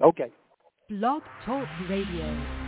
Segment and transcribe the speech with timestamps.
[0.00, 0.30] Okay.
[0.88, 2.63] Blog Talk Radio.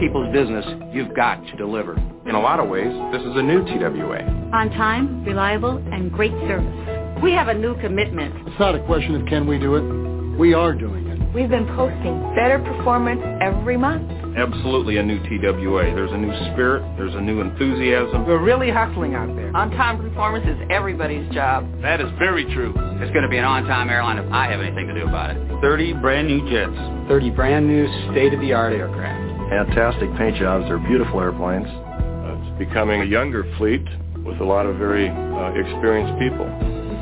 [0.00, 1.94] People's business, you've got to deliver.
[2.26, 4.24] In a lot of ways, this is a new TWA.
[4.52, 7.22] On time, reliable, and great service.
[7.22, 8.48] We have a new commitment.
[8.48, 10.38] It's not a question of can we do it.
[10.38, 11.34] We are doing it.
[11.34, 14.10] We've been posting better performance every month.
[14.36, 15.94] Absolutely a new TWA.
[15.94, 16.82] There's a new spirit.
[16.96, 18.26] There's a new enthusiasm.
[18.26, 19.54] We're really hustling out there.
[19.54, 21.68] On-time performance is everybody's job.
[21.82, 22.72] That is very true.
[23.02, 25.60] It's going to be an on-time airline if I have anything to do about it.
[25.60, 26.72] 30 brand new jets.
[27.08, 29.19] 30 brand new state-of-the-art aircraft.
[29.50, 30.66] Fantastic paint jobs.
[30.66, 31.66] They're beautiful airplanes.
[31.66, 33.82] Uh, it's becoming a younger fleet
[34.22, 36.46] with a lot of very uh, experienced people.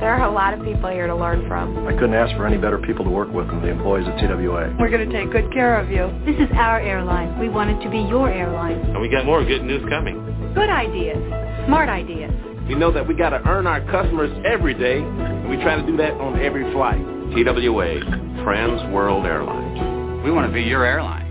[0.01, 1.87] There are a lot of people here to learn from.
[1.87, 4.77] I couldn't ask for any better people to work with than the employees at TWA.
[4.81, 6.09] We're going to take good care of you.
[6.25, 7.39] This is our airline.
[7.39, 8.81] We want it to be your airline.
[8.81, 10.17] And we got more good news coming.
[10.55, 11.19] Good ideas.
[11.67, 12.33] Smart ideas.
[12.67, 15.85] We know that we got to earn our customers every day, and we try to
[15.85, 17.05] do that on every flight.
[17.37, 18.01] TWA,
[18.43, 20.25] Trans World Airlines.
[20.25, 21.28] We want to be your airline.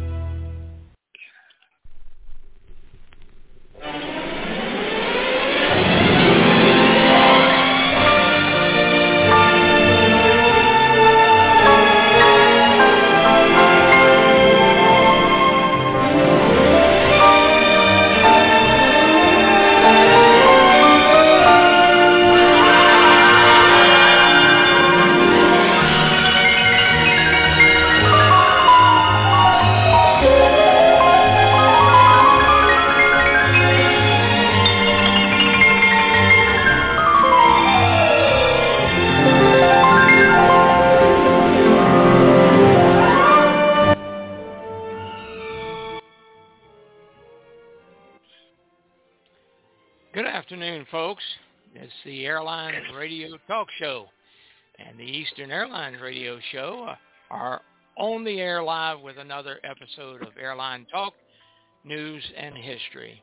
[53.68, 54.06] Talk Show
[54.80, 56.94] and the Eastern Airlines Radio Show
[57.30, 57.62] are
[57.98, 61.14] on the air live with another episode of Airline Talk,
[61.84, 63.22] News and History.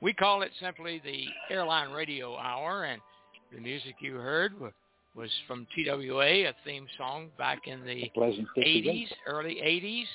[0.00, 3.00] We call it simply the Airline Radio Hour, and
[3.52, 4.52] the music you heard
[5.14, 8.10] was from TWA, a theme song back in the
[8.56, 10.06] 80s, early 80s.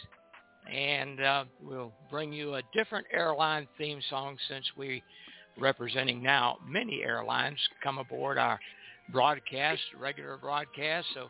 [0.73, 5.03] And uh, we'll bring you a different airline theme song since we
[5.59, 8.59] representing now many airlines come aboard our
[9.11, 11.07] broadcast, regular broadcast.
[11.13, 11.27] So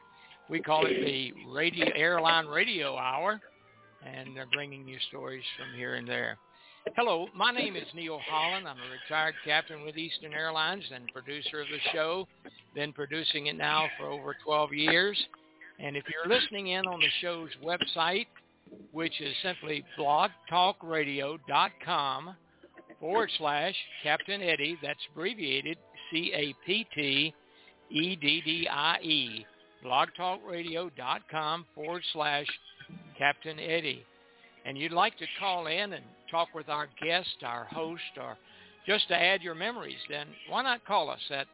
[0.49, 3.41] we call it the radio airline radio hour,
[4.05, 6.37] and they're bringing you stories from here and there.
[6.95, 8.65] Hello, my name is Neil Holland.
[8.67, 12.27] I'm a retired captain with Eastern Airlines and producer of the show.
[12.73, 15.17] Been producing it now for over 12 years.
[15.79, 18.25] And if you're listening in on the show's website,
[18.91, 22.35] which is simply blogtalkradio.com
[22.99, 25.77] forward slash Captain Eddie, that's abbreviated
[27.91, 29.45] C-A-P-T-E-D-D-I-E,
[29.85, 32.47] blogtalkradio.com forward slash
[33.17, 34.05] Captain Eddie.
[34.65, 38.37] And you'd like to call in and talk with our guest, our host, or
[38.85, 41.47] just to add your memories, then why not call us at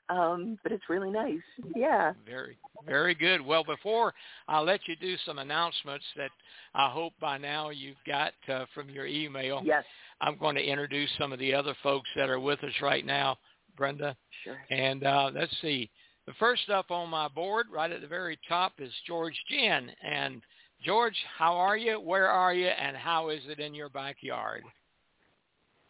[0.10, 1.40] um, but it's really nice.
[1.76, 2.14] Yeah.
[2.26, 3.42] Very, very good.
[3.42, 4.14] Well, before
[4.48, 6.32] I let you do some announcements that
[6.76, 9.62] I hope by now you've got uh, from your email.
[9.64, 9.84] Yes.
[10.22, 13.38] I'm going to introduce some of the other folks that are with us right now,
[13.78, 14.16] Brenda.
[14.44, 14.58] Sure.
[14.70, 15.90] And uh, let's see.
[16.26, 19.90] The first up on my board, right at the very top, is George Jehn.
[20.02, 20.42] And
[20.84, 22.00] George, how are you?
[22.00, 22.68] Where are you?
[22.68, 24.64] And how is it in your backyard?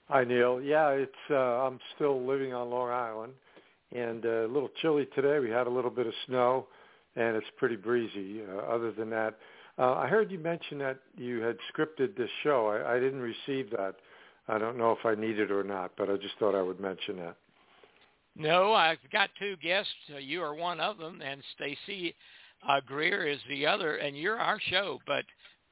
[0.09, 0.59] Hi, Neil.
[0.61, 3.33] Yeah, it's uh, I'm still living on Long Island
[3.95, 5.39] and uh, a little chilly today.
[5.39, 6.67] We had a little bit of snow,
[7.15, 8.41] and it's pretty breezy.
[8.41, 9.35] Uh, other than that,
[9.77, 12.67] uh, I heard you mention that you had scripted this show.
[12.67, 13.95] I, I didn't receive that.
[14.47, 16.79] I don't know if I need it or not, but I just thought I would
[16.79, 17.37] mention that.
[18.35, 19.91] No, I've got two guests.
[20.13, 22.15] Uh, you are one of them, and Stacy
[22.67, 24.99] uh, Greer is the other, and you're our show.
[25.05, 25.25] But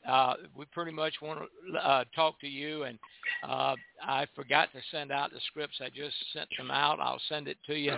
[0.08, 2.84] uh, we pretty much want to uh, talk to you.
[2.84, 2.98] And
[3.48, 5.80] uh, I forgot to send out the scripts.
[5.80, 7.00] I just sent them out.
[7.00, 7.96] I'll send it to you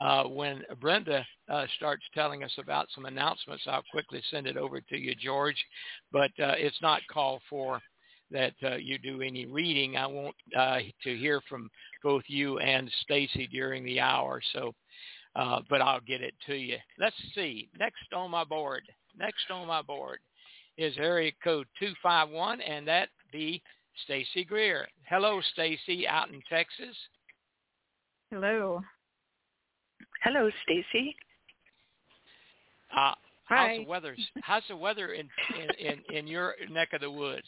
[0.00, 3.64] uh, when Brenda uh, starts telling us about some announcements.
[3.66, 5.62] I'll quickly send it over to you, George.
[6.10, 7.80] But uh, it's not called for
[8.32, 9.96] that uh, you do any reading.
[9.96, 11.70] I want uh, to hear from
[12.02, 14.40] both you and Stacy during the hour.
[14.52, 14.74] So,
[15.36, 16.76] uh, but I'll get it to you.
[16.98, 17.68] Let's see.
[17.78, 18.82] Next on my board.
[19.18, 20.18] Next on my board
[20.78, 23.62] is area code 251, and that be
[24.04, 24.88] Stacy Greer.
[25.08, 26.96] Hello, Stacy, out in Texas.
[28.30, 28.80] Hello.
[30.22, 31.14] Hello, Stacy.
[32.96, 33.12] Uh,
[33.44, 34.16] how's the weather?
[34.42, 35.28] How's the weather in,
[35.58, 37.46] in in in your neck of the woods?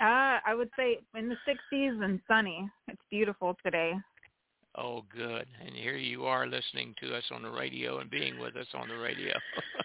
[0.00, 2.68] Uh, I would say in the 60s and sunny.
[2.88, 3.92] It's beautiful today.
[4.78, 5.46] Oh, good.
[5.64, 8.88] And here you are listening to us on the radio and being with us on
[8.88, 9.34] the radio.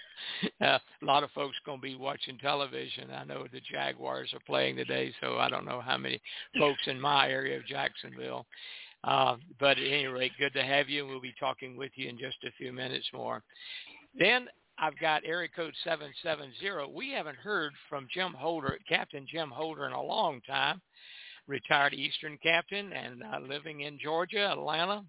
[0.61, 3.09] uh, a lot of folks going to be watching television.
[3.11, 6.21] I know the Jaguars are playing today, so I don't know how many
[6.57, 8.45] folks in my area of Jacksonville.
[9.03, 12.17] Uh, but at any rate, good to have you, we'll be talking with you in
[12.17, 13.43] just a few minutes more.
[14.17, 16.93] Then I've got area code 770.
[16.93, 20.81] We haven't heard from Jim Holder, Captain Jim Holder, in a long time
[21.47, 25.03] retired Eastern captain and uh, living in Georgia, Atlanta,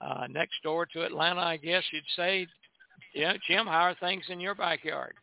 [0.00, 2.46] uh, next door to Atlanta, I guess you'd say.
[3.14, 5.14] Yeah, Jim, how are things in your backyard?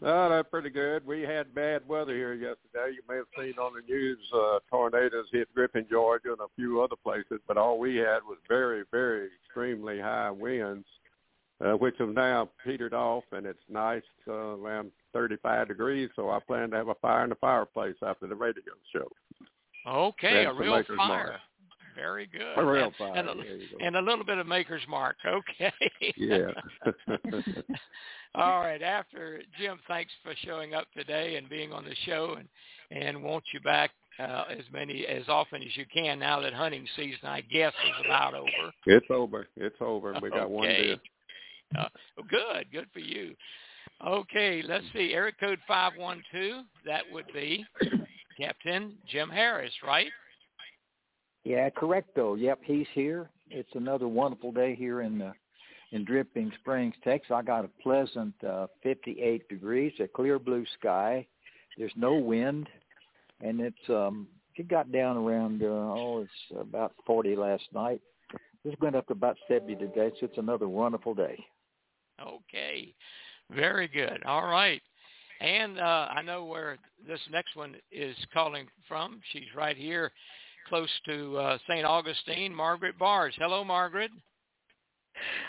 [0.00, 1.04] Oh, they're pretty good.
[1.04, 2.94] We had bad weather here yesterday.
[2.94, 6.80] You may have seen on the news uh, tornadoes hit Griffin, Georgia, and a few
[6.80, 7.40] other places.
[7.48, 10.86] But all we had was very, very extremely high winds,
[11.64, 16.08] uh, which have now petered off, and it's nice uh, around 35 degrees.
[16.16, 18.62] So I plan to have a fire in the fireplace after the radio
[18.92, 19.08] show.
[19.86, 20.96] Okay, a real fire.
[20.96, 21.32] Mark.
[21.96, 22.56] Very good.
[22.56, 23.16] A real fire.
[23.16, 25.16] And, and, a, and a little bit of maker's mark.
[25.26, 25.72] Okay.
[26.16, 26.50] yeah.
[28.36, 28.80] All right.
[28.82, 32.48] After Jim, thanks for showing up today and being on the show, and
[32.90, 36.86] and want you back uh, as many as often as you can now that hunting
[36.94, 38.72] season, I guess, is about over.
[38.86, 39.48] It's over.
[39.56, 40.14] It's over.
[40.22, 40.52] We got okay.
[40.52, 41.00] one day.
[41.76, 41.88] Uh,
[42.28, 42.70] good.
[42.72, 43.34] Good for you.
[44.06, 45.12] Okay, let's see.
[45.12, 47.64] Area code 512, that would be
[48.38, 50.08] Captain Jim Harris, right?
[51.44, 52.34] Yeah, correct though.
[52.34, 53.30] Yep, he's here.
[53.50, 55.32] It's another wonderful day here in the
[55.90, 57.30] in Dripping Springs, Texas.
[57.34, 61.26] I got a pleasant uh, 58 degrees, a clear blue sky.
[61.78, 62.68] There's no wind,
[63.40, 68.00] and it's um it got down around uh, oh it's about 40 last night.
[68.64, 71.42] This went up to about 70 today, so it's another wonderful day.
[72.20, 72.94] Okay,
[73.50, 74.22] very good.
[74.24, 74.82] All right.
[75.40, 79.20] And uh, I know where this next one is calling from.
[79.32, 80.10] She's right here
[80.68, 81.86] close to uh, St.
[81.86, 83.34] Augustine, Margaret Bars.
[83.38, 84.10] Hello, Margaret.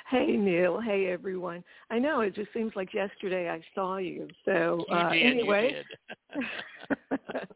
[0.10, 1.64] Hey Neil, hey everyone.
[1.92, 4.28] I know it just seems like yesterday I saw you.
[4.46, 5.84] So you uh, did, anyway,
[6.34, 6.44] did.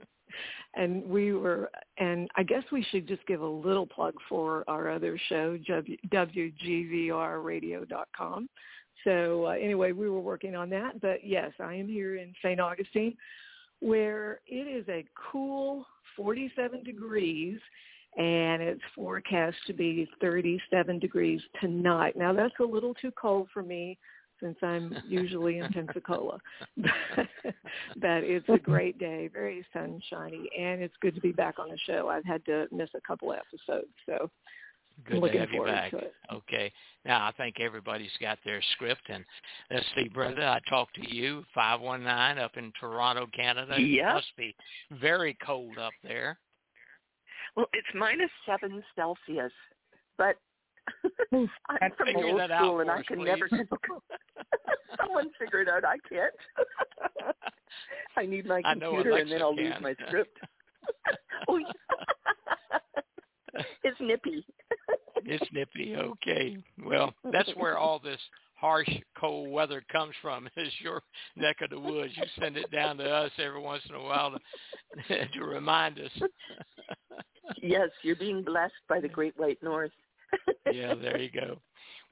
[0.76, 4.92] and we were, and I guess we should just give a little plug for our
[4.92, 8.50] other show, WGVRradio.com.
[9.04, 11.02] So uh, anyway, we were working on that.
[11.02, 12.60] But yes, I am here in St.
[12.60, 13.16] Augustine,
[13.80, 17.60] where it is a cool 47 degrees
[18.16, 22.16] and it's forecast to be 37 degrees tonight.
[22.16, 23.98] Now that's a little too cold for me
[24.40, 26.38] since I'm usually in Pensacola.
[26.78, 31.78] but it's a great day, very sunshiny, and it's good to be back on the
[31.88, 32.10] show.
[32.10, 34.30] I've had to miss a couple episodes, so
[35.06, 35.94] Good to have you back.
[36.32, 36.72] Okay.
[37.06, 39.26] Now I think everybody's got their script and
[39.72, 43.76] let's see, Brenda, I talked to you, five one nine up in Toronto, Canada.
[43.80, 44.12] Yeah.
[44.12, 44.56] It must be
[45.02, 46.38] very cold up there.
[47.56, 49.52] Well, it's minus seven Celsius,
[50.18, 50.36] but
[51.32, 53.26] hmm, I'm from Figure old that out school and for I us, can please.
[53.26, 53.50] never.
[55.00, 55.84] Someone figure it out.
[55.86, 56.34] I can't.
[58.18, 59.66] I need my I know computer and then I'll can.
[59.66, 60.38] lose my script.
[61.48, 61.66] oh, yeah.
[63.84, 64.46] it's nippy.
[65.26, 65.96] It's nippy.
[65.96, 66.58] Okay.
[66.86, 68.20] Well, that's where all this
[68.56, 70.50] harsh, cold weather comes from.
[70.58, 71.02] Is your
[71.38, 72.12] neck of the woods.
[72.18, 74.38] You send it down to us every once in a while
[75.08, 76.12] to, to remind us.
[77.62, 79.92] yes, you're being blessed by the Great White North.
[80.74, 81.58] yeah, there you go.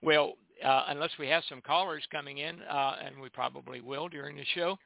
[0.01, 4.35] Well, uh, unless we have some callers coming in, uh, and we probably will during
[4.35, 4.77] the show,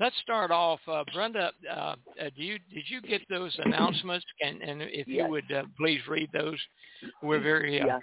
[0.00, 0.80] let's start off.
[0.86, 1.94] Uh, Brenda, uh,
[2.36, 4.26] do you did you get those announcements?
[4.40, 5.24] And, and if Yes.
[5.24, 6.58] you would uh, please read those,
[7.22, 7.98] we're very uh,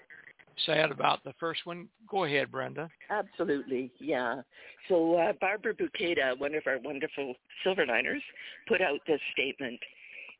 [0.65, 1.88] sad about the first one.
[2.10, 2.89] Go ahead, Brenda.
[3.10, 4.41] Absolutely, yeah.
[4.88, 7.34] So uh, Barbara Buceta, one of our wonderful
[7.65, 8.22] Silverliners,
[8.67, 9.79] put out this statement.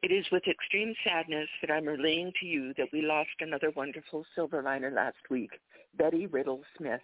[0.04, 4.26] It is with extreme sadness that I'm relaying to you that we lost another wonderful
[4.38, 5.50] Silverliner last week,
[5.98, 7.02] Betty Riddle Smith.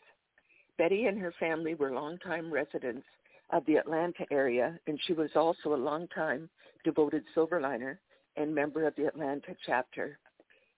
[0.78, 3.06] Betty and her family were longtime residents
[3.52, 6.50] of the Atlanta area, and she was also a longtime
[6.84, 7.98] devoted Silverliner
[8.38, 10.18] and member of the Atlanta chapter.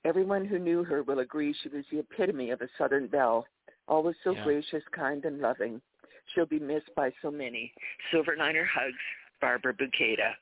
[0.05, 3.47] Everyone who knew her will agree she was the epitome of a Southern belle,
[3.87, 4.43] always so Yeah.
[4.43, 5.81] gracious, kind, and loving.
[6.27, 7.73] She'll be missed by so many.
[8.11, 8.99] Silverliner hugs,
[9.39, 10.35] Barbara Buceta.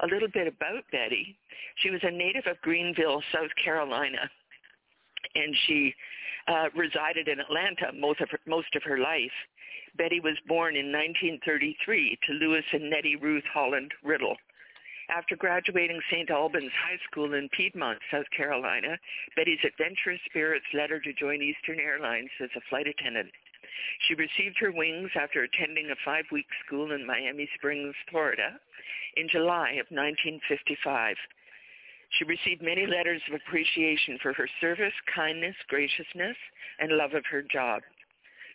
[0.00, 1.36] A little bit about Betty.
[1.76, 4.30] She was a native of Greenville, South Carolina,
[5.34, 5.94] and she
[6.48, 9.32] uh, resided in Atlanta most of her, most of her life.
[9.96, 14.36] Betty was born in 1933 to Lewis and Nettie Ruth Holland Riddle.
[15.14, 16.30] After graduating St.
[16.30, 18.98] Albans High School in Piedmont, South Carolina,
[19.36, 23.30] Betty's adventurous spirits led her to join Eastern Airlines as a flight attendant.
[24.06, 28.58] She received her wings after attending a five-week school in Miami Springs, Florida,
[29.16, 31.16] in July of 1955.
[32.12, 36.36] She received many letters of appreciation for her service, kindness, graciousness,
[36.78, 37.82] and love of her job.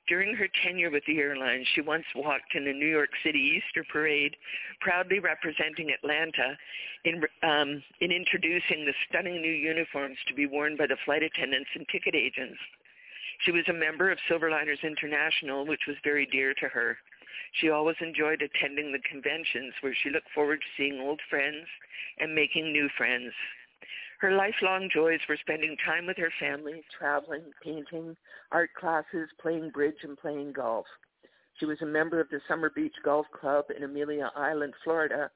[0.07, 3.83] During her tenure with the airline, she once walked in the New York City Easter
[3.83, 4.37] Parade,
[4.79, 6.57] proudly representing Atlanta
[7.03, 11.69] in, um, in introducing the stunning new uniforms to be worn by the flight attendants
[11.75, 12.59] and ticket agents.
[13.43, 16.97] She was a member of Silverliners International, which was very dear to her.
[17.53, 21.67] She always enjoyed attending the conventions where she looked forward to seeing old friends
[22.19, 23.33] and making new friends.
[24.19, 28.17] Her lifelong joys were spending time with her family, traveling, painting,
[28.51, 30.87] art classes, playing bridge, and playing golf.
[31.59, 35.29] She was a member of the Summer Beach Golf Club in Amelia Island, Florida,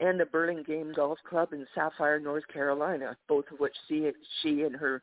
[0.00, 5.02] and the Burlingame Golf Club in Sapphire, North Carolina, both of which she, and her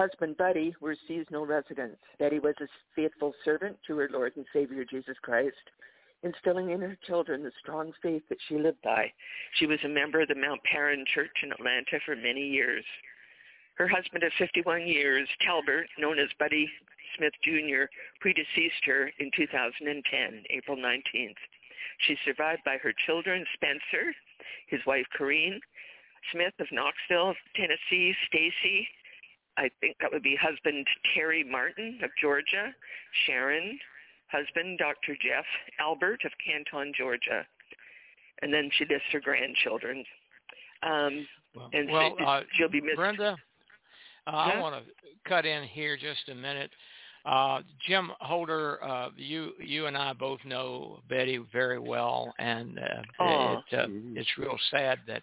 [0.00, 1.98] husband Buddy were seasonal residents.
[2.18, 5.60] Betty was a faithful servant to her Lord and Savior Jesus Christ,
[6.22, 9.12] instilling in her children the strong faith that she lived by.
[9.58, 12.84] She was a member of the Mount Paran Church in Atlanta for many years.
[13.74, 16.66] Her husband of 51 years, Talbert, known as Buddy
[17.18, 17.84] Smith Jr.,
[18.22, 21.40] predeceased her in 2010, April 19th.
[22.06, 24.14] She's survived by her children, Spencer,
[24.66, 25.60] his wife, Corrine,
[26.32, 28.88] Smith of Knoxville, Tennessee, Stacy,
[29.56, 32.74] I think that would be husband Terry Martin of Georgia,
[33.26, 33.78] Sharon,
[34.28, 35.16] husband Dr.
[35.20, 35.44] Jeff
[35.78, 37.46] Albert of Canton, Georgia.
[38.42, 40.04] And then she lists her grandchildren.
[40.82, 42.96] Um, well, and well she, uh, she'll be missed.
[42.96, 43.36] Brenda,
[44.26, 44.52] uh, Huh?
[44.54, 44.92] I want to
[45.28, 46.70] cut in here just a minute.
[47.26, 53.02] Uh, Jim Holder, uh, you you and I both know Betty very well, and uh,
[53.20, 55.22] it, uh, it's real sad that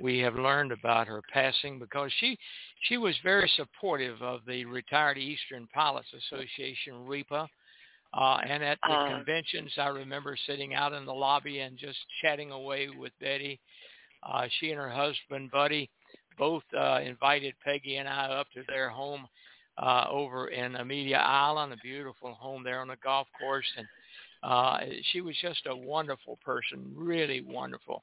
[0.00, 2.38] we have learned about her passing because she
[2.82, 7.48] she was very supportive of the Retired Eastern Pilots Association REPA.
[8.14, 9.16] Uh, and at the Uh.
[9.16, 13.60] conventions, I remember sitting out in the lobby and just chatting away with Betty.
[14.22, 15.90] Uh, she and her husband, Buddy,
[16.38, 19.28] both uh, invited Peggy and I up to their home
[19.76, 23.70] uh, over in Amelia Island, a beautiful home there on the golf course.
[23.76, 23.86] And
[24.42, 24.80] uh,
[25.12, 28.02] she was just a wonderful person, really wonderful.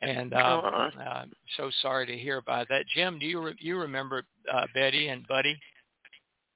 [0.00, 0.86] And uh, Aw.
[1.00, 1.24] uh,
[1.56, 2.84] so sorry to hear about that.
[2.94, 5.58] Jim, do you re- you remember uh, Betty and Buddy?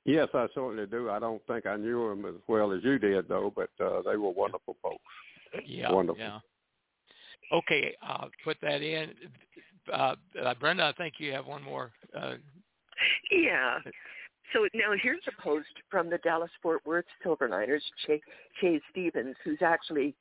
[0.04, 1.10] Yes, I certainly do.
[1.10, 4.16] I don't think I knew them as well as you did, though, but uh, they
[4.16, 5.02] were wonderful folks.
[5.64, 6.20] Yeah, Wonderful.
[6.22, 6.38] yeah.
[7.52, 9.10] Okay, uh, put that in.
[9.92, 11.92] Uh, uh, Brenda, I think you have one more.
[12.16, 12.34] Uh,
[13.30, 13.78] Yeah.
[14.52, 18.20] So now here's a post from the Dallas Fort Worth Silverliners, Che,
[18.60, 20.14] Che Stevens, who's actually,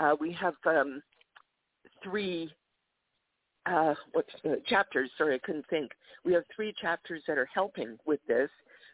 [0.00, 1.02] uh, we have um,
[2.04, 2.52] three
[3.66, 5.10] uh, what's uh, chapters.
[5.16, 5.92] Sorry, I couldn't think.
[6.24, 8.50] We have three chapters that are helping with this.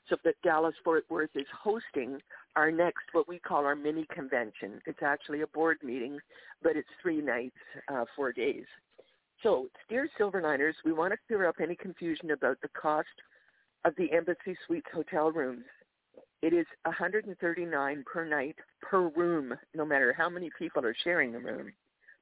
[0.08, 2.18] So that Dallas Fort Worth is hosting
[2.56, 4.80] our next, what we call our mini convention.
[4.86, 6.18] It's actually a board meeting,
[6.62, 7.54] but it's three nights,
[7.88, 8.64] uh, four days.
[9.42, 13.08] So, dear Silverliners, we want to clear up any confusion about the cost
[13.84, 15.64] of the Embassy Suites hotel rooms.
[16.42, 21.38] It is 139 per night per room, no matter how many people are sharing the
[21.38, 21.72] room.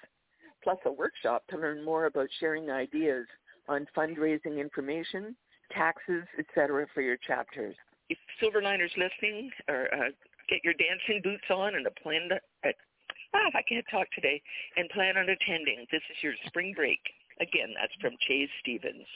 [0.67, 3.25] plus a workshop to learn more about sharing ideas
[3.69, 5.33] on fundraising information,
[5.71, 6.85] taxes, etc.
[6.93, 7.73] for your chapters.
[8.09, 10.09] If Silverliners listening, or uh,
[10.49, 12.35] get your dancing boots on and a plan to,
[12.67, 12.73] uh,
[13.33, 14.41] ah, I can't talk today,
[14.75, 15.85] and plan on attending.
[15.89, 16.99] This is your spring break.
[17.39, 19.07] Again, that's from Chase Stevens.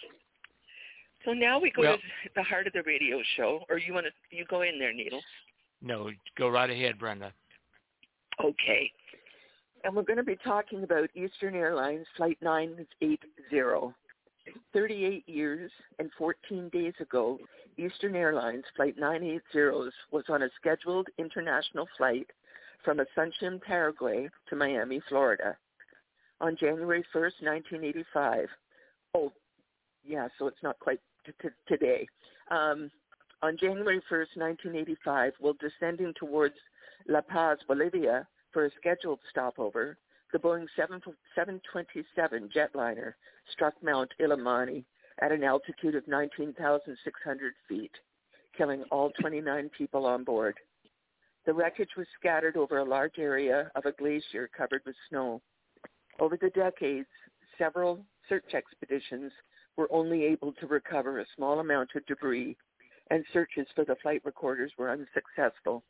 [1.26, 4.06] So now we go Well- to the heart of the radio show, or you want
[4.06, 5.22] to you go in there, Neil?
[5.82, 7.34] no, go right ahead, Brenda.
[8.42, 8.94] Okay.
[9.84, 13.94] And we're going to be talking about Eastern Airlines Flight 980.
[14.74, 17.40] 38 years and 14 days ago,
[17.78, 22.28] Eastern Airlines Flight 980 was on a scheduled international flight
[22.84, 25.56] from Asuncion, Paraguay to Miami, Florida.
[26.42, 28.48] On January 1st, 1985.
[29.14, 29.32] Oh,
[30.04, 32.08] yeah, so it's not quite t- t- today.
[32.50, 32.90] Um,
[33.44, 36.56] on January 1st, 1985, while descending towards
[37.08, 39.98] La Paz, Bolivia, for a scheduled stopover,
[40.32, 41.02] the Boeing 7,
[41.36, 43.14] 727 jetliner
[43.52, 44.86] struck Mount Illimani
[45.20, 47.92] at an altitude of 19,600 feet,
[48.58, 50.56] killing all 29 people on board.
[51.46, 55.42] The wreckage was scattered over a large area of a glacier covered with snow.
[56.20, 57.08] Over the decades,
[57.58, 59.32] several search expeditions
[59.76, 62.56] were only able to recover a small amount of debris,
[63.10, 65.84] and searches for the flight recorders were unsuccessful.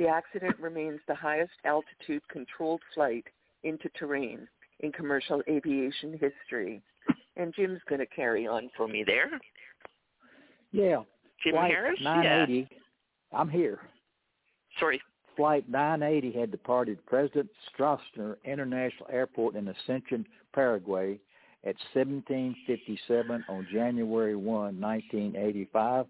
[0.00, 3.26] The accident remains the highest altitude controlled flight
[3.64, 6.80] into terrain in commercial aviation history.
[7.36, 9.28] And Jim's going to carry on for me there.
[10.72, 11.02] Yeah.
[11.44, 12.00] Jim Flight Harris?
[12.00, 12.66] 980.
[13.34, 13.78] I'm here.
[14.78, 15.02] Sorry.
[15.36, 21.20] Flight 980 had departed President Stroessner International Airport in Asuncion, Paraguay
[21.64, 26.06] at 1757 on January 1, 1985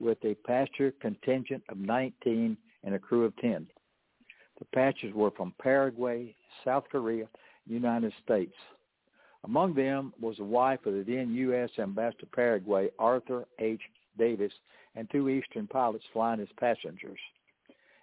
[0.00, 3.66] with a passenger contingent of 19 and a crew of 10.
[4.58, 7.26] The passengers were from Paraguay, South Korea,
[7.66, 8.54] United States.
[9.44, 11.70] Among them was the wife of the then U.S.
[11.78, 13.80] Ambassador to Paraguay, Arthur H.
[14.16, 14.52] Davis,
[14.94, 17.18] and two Eastern pilots flying as passengers.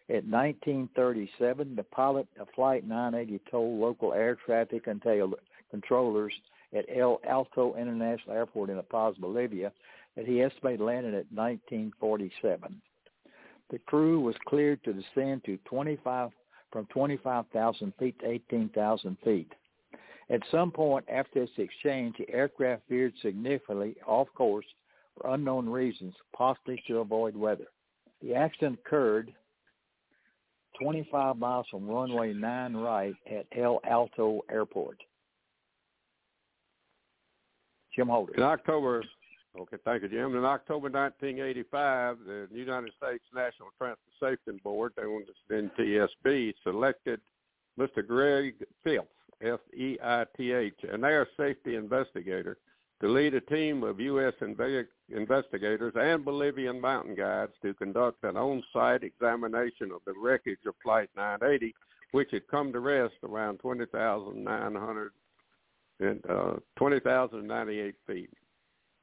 [0.10, 6.34] At 1937, the pilot of Flight 980 told local air traffic controllers
[6.76, 9.72] at El Alto International Airport in La Paz, Bolivia,
[10.16, 12.82] that he estimated landing at 1947.
[13.72, 16.30] The crew was cleared to descend to 25
[16.72, 19.52] from 25,000 feet to 18,000 feet.
[20.30, 24.66] At some point after this exchange, the aircraft veered significantly off course
[25.16, 27.68] for unknown reasons, possibly to avoid weather.
[28.22, 29.34] The accident occurred
[30.82, 34.98] 25 miles from runway 9 right at El Alto Airport.
[37.94, 38.34] Jim Holder.
[38.36, 39.04] In October,
[39.60, 40.36] okay, thank you, Jim.
[40.36, 47.20] In October 1985, the United States National Transit Safety Board, they wanted NTSB, selected
[47.80, 48.06] Mr.
[48.06, 49.08] Greg Feith,
[49.42, 52.58] F-E-I-T-H, an air safety investigator,
[53.02, 54.34] to lead a team of U.S.
[54.42, 60.76] Inve- investigators and Bolivian mountain guides to conduct an on-site examination of the wreckage of
[60.84, 61.74] Flight 980,
[62.12, 65.12] which had come to rest around 20,900
[66.00, 68.30] and uh, 20,098 feet.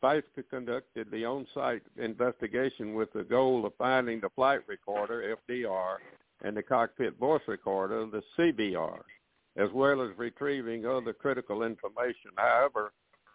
[0.02, 5.96] Feith conducted the on-site investigation with the goal of finding the flight recorder, FDR,
[6.42, 9.00] and the cockpit voice recorder, the CVR,
[9.56, 12.30] as well as retrieving other critical information.
[12.36, 12.92] However,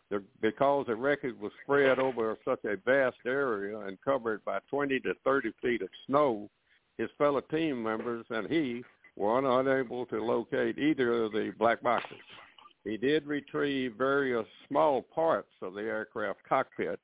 [0.09, 4.99] the, because the wreckage was spread over such a vast area and covered by 20
[5.01, 6.49] to 30 feet of snow,
[6.97, 8.83] his fellow team members and he
[9.15, 12.17] were unable to locate either of the black boxes.
[12.83, 16.99] He did retrieve various small parts of the aircraft cockpit,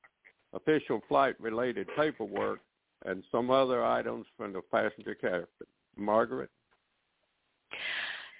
[0.52, 2.60] official flight-related paperwork,
[3.06, 5.46] and some other items from the passenger cabin.
[5.96, 6.50] Margaret?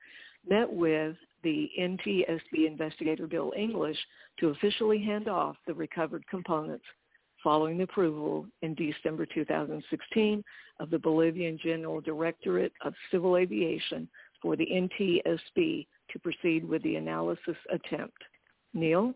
[0.49, 3.99] met with the NTSB investigator Bill English
[4.41, 6.85] to officially hand off the recovered components
[7.43, 10.43] following the approval in December 2016
[10.81, 14.09] of the Bolivian General Directorate of Civil Aviation
[14.41, 18.17] for the NTSB to proceed with the analysis attempt.
[18.73, 19.15] Neil?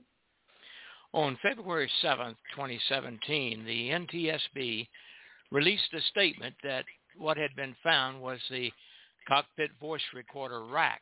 [1.15, 4.87] On February 7, 2017, the NTSB
[5.51, 6.85] released a statement that
[7.17, 8.71] what had been found was the
[9.27, 11.01] cockpit voice recorder rack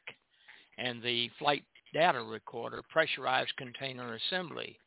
[0.78, 4.78] and the flight data recorder pressurized container assembly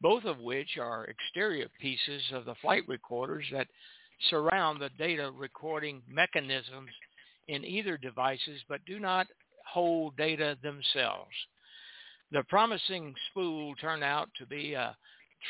[0.00, 3.68] both of which are exterior pieces of the flight recorders that
[4.30, 6.90] surround the data recording mechanisms
[7.48, 9.26] in either devices but do not
[9.66, 11.30] hold data themselves.
[12.32, 14.96] The promising spool turned out to be a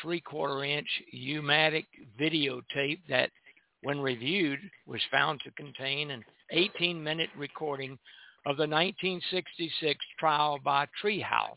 [0.01, 1.85] three-quarter inch U-matic
[2.19, 3.29] videotape that,
[3.83, 6.23] when reviewed, was found to contain an
[6.53, 7.99] 18-minute recording
[8.45, 11.53] of the 1966 Trial by Treehouse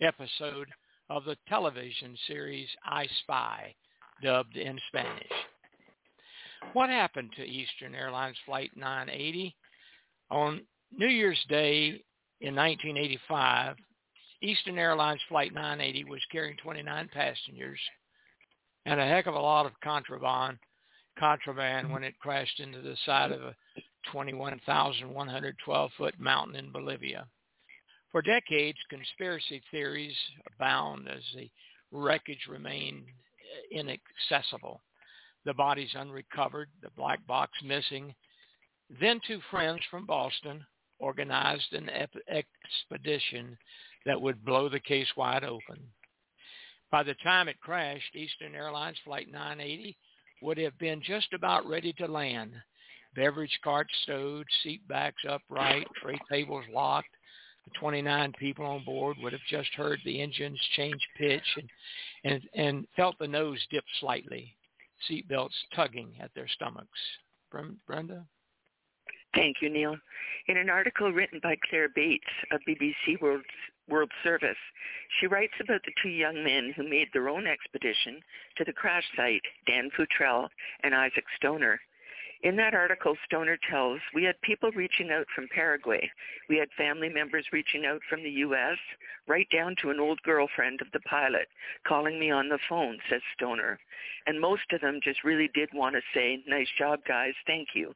[0.00, 0.68] episode
[1.10, 3.74] of the television series I Spy,
[4.22, 5.32] dubbed in Spanish.
[6.74, 9.56] What happened to Eastern Airlines Flight 980?
[10.30, 10.60] On
[10.96, 12.00] New Year's Day
[12.40, 13.76] in 1985,
[14.42, 17.80] Eastern Airlines Flight 980 was carrying 29 passengers
[18.86, 20.58] and a heck of a lot of contraband
[21.18, 23.54] contraband when it crashed into the side of a
[24.10, 27.26] 21,112 foot mountain in Bolivia.
[28.10, 30.16] For decades, conspiracy theories
[30.54, 31.50] abound as the
[31.90, 33.04] wreckage remained
[33.70, 34.80] inaccessible.
[35.44, 38.14] The bodies unrecovered, the black box missing.
[39.00, 40.64] Then two friends from Boston
[40.98, 41.90] organized an
[42.28, 43.56] expedition
[44.06, 45.78] that would blow the case wide open.
[46.90, 49.96] By the time it crashed, Eastern Airlines Flight 980
[50.42, 52.52] would have been just about ready to land.
[53.14, 57.14] Beverage carts stowed, seat backs upright, tray tables locked,
[57.64, 61.70] the 29 people on board would have just heard the engines change pitch and,
[62.24, 64.54] and, and felt the nose dip slightly,
[65.06, 66.88] seat belts tugging at their stomachs.
[67.86, 68.24] Brenda?
[69.34, 69.96] Thank you, Neil.
[70.48, 73.44] In an article written by Claire Bates of BBC World,
[73.88, 74.56] World Service,
[75.20, 78.20] she writes about the two young men who made their own expedition
[78.56, 80.48] to the crash site, Dan Futrell
[80.82, 81.80] and Isaac Stoner.
[82.42, 86.10] In that article, Stoner tells, we had people reaching out from Paraguay.
[86.48, 88.78] We had family members reaching out from the U.S.,
[89.28, 91.46] right down to an old girlfriend of the pilot,
[91.86, 93.78] calling me on the phone, says Stoner.
[94.26, 97.94] And most of them just really did want to say, nice job, guys, thank you.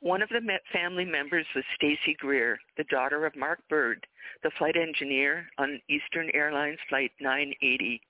[0.00, 0.40] One of the
[0.72, 4.04] family members was Stacy Greer, the daughter of Mark Bird,
[4.42, 8.00] the flight engineer on Eastern Airlines Flight 980.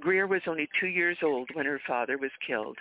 [0.00, 2.78] Greer was only two years old when her father was killed.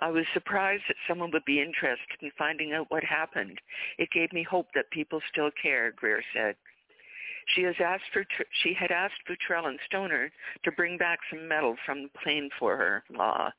[0.00, 3.60] I was surprised that someone would be interested in finding out what happened.
[3.98, 6.56] It gave me hope that people still care, Greer said.
[7.54, 8.24] She has asked for
[8.62, 10.30] she had asked Futrell and Stoner
[10.62, 13.04] to bring back some metal from the plane for her.
[13.18, 13.52] Ah.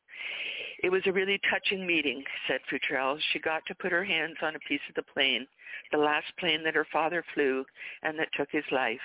[0.84, 3.20] It was a really touching meeting, said Futrell.
[3.32, 5.46] She got to put her hands on a piece of the plane,
[5.92, 7.66] the last plane that her father flew
[8.02, 9.02] and that took his life.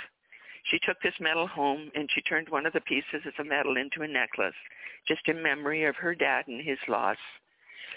[0.70, 3.76] She took this medal home and she turned one of the pieces of the medal
[3.76, 4.54] into a necklace,
[5.06, 7.16] just in memory of her dad and his loss.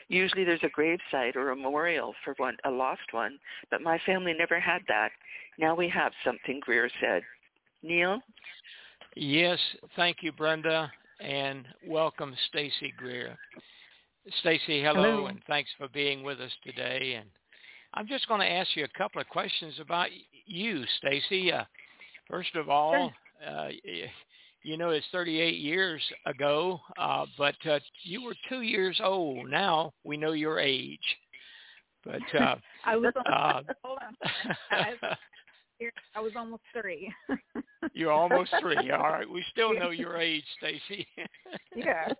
[0.08, 4.34] Usually there's a gravesite or a memorial for one, a lost one, but my family
[4.38, 5.10] never had that.
[5.58, 7.24] Now we have something, Greer said.
[7.84, 8.20] Neil?
[9.16, 9.60] Yes,
[9.96, 13.38] thank you, Brenda, and welcome, Stacy Greer.
[14.40, 17.16] Stacy, hello, hello, and thanks for being with us today.
[17.16, 17.30] And
[17.94, 20.10] I'm just going to ask you a couple of questions about
[20.46, 21.52] you, Stacy.
[21.52, 21.64] Uh,
[22.30, 23.12] First of all,
[23.48, 23.70] uh,
[24.64, 29.50] you know it's 38 years ago, uh, but uh, you were two years old.
[29.50, 31.00] Now we know your age.
[32.06, 34.16] But uh, I was uh, hold on.
[34.72, 34.94] I,
[36.16, 37.12] I was almost three.
[37.94, 38.92] You're almost three.
[38.92, 41.08] All right, we still know your age, Stacy.
[41.76, 42.12] yeah.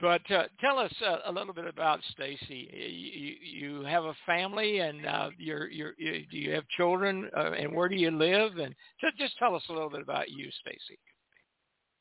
[0.00, 2.68] But uh, tell us uh, a little bit about Stacy.
[2.72, 7.52] You, you have a family, and uh, you're, you're, you, do you have children, uh,
[7.52, 8.58] and where do you live?
[8.58, 10.98] And just, just tell us a little bit about you, Stacy.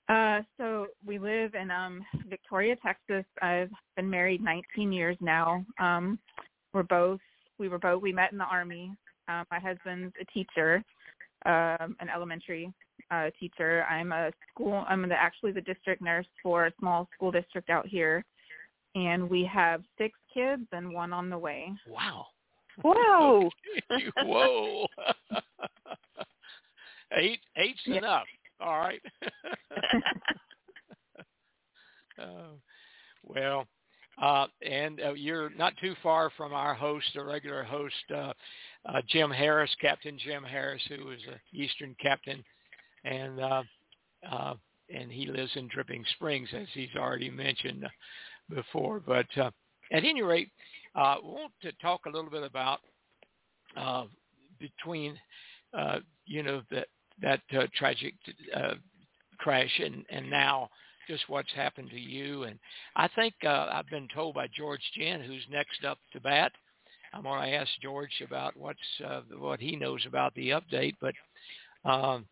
[0.10, 3.26] Uh, so we live in um, Victoria, Texas.
[3.42, 5.66] I've been married 19 years now.
[5.80, 6.20] Um,
[6.74, 7.20] we're both
[7.60, 8.92] we were both we met in the army.
[9.28, 10.84] Uh, my husband's a teacher,
[11.46, 12.72] um, an elementary
[13.12, 13.86] uh, teacher.
[13.90, 14.84] I'm a school.
[14.88, 18.24] I'm the, actually the district nurse for a small school district out here,
[18.96, 21.72] and we have six kids and one on the way.
[21.88, 22.28] Wow.
[22.82, 23.50] Whoa.
[24.24, 24.86] Whoa.
[27.18, 27.40] Eight.
[27.56, 27.98] Eight's yeah.
[27.98, 28.26] enough.
[28.60, 29.02] All right.
[32.20, 32.24] uh,
[33.24, 33.66] well,
[34.22, 38.34] uh, and uh, you're not too far from our host, a regular host, uh,
[38.86, 42.44] uh, Jim Harris, Captain Jim Harris, who is an Eastern captain
[43.08, 43.64] and uh,
[44.30, 44.54] uh,
[44.94, 47.86] and he lives in Dripping Springs, as he's already mentioned
[48.50, 49.02] before.
[49.06, 49.52] But uh,
[49.92, 50.50] at any rate,
[50.96, 52.80] uh, want to talk a little bit about
[53.76, 54.06] uh,
[54.60, 55.18] between
[55.78, 56.88] uh, you know that
[57.22, 58.14] that uh, tragic
[58.56, 58.76] uh,
[59.38, 60.70] crash and and now
[61.08, 62.44] just what's happened to you.
[62.44, 62.60] And
[62.96, 66.52] I think uh, I've been told by George Jehn, who's next up to bat.
[67.14, 71.14] I'm going to ask George about what's uh, what he knows about the update, but
[71.86, 72.26] um,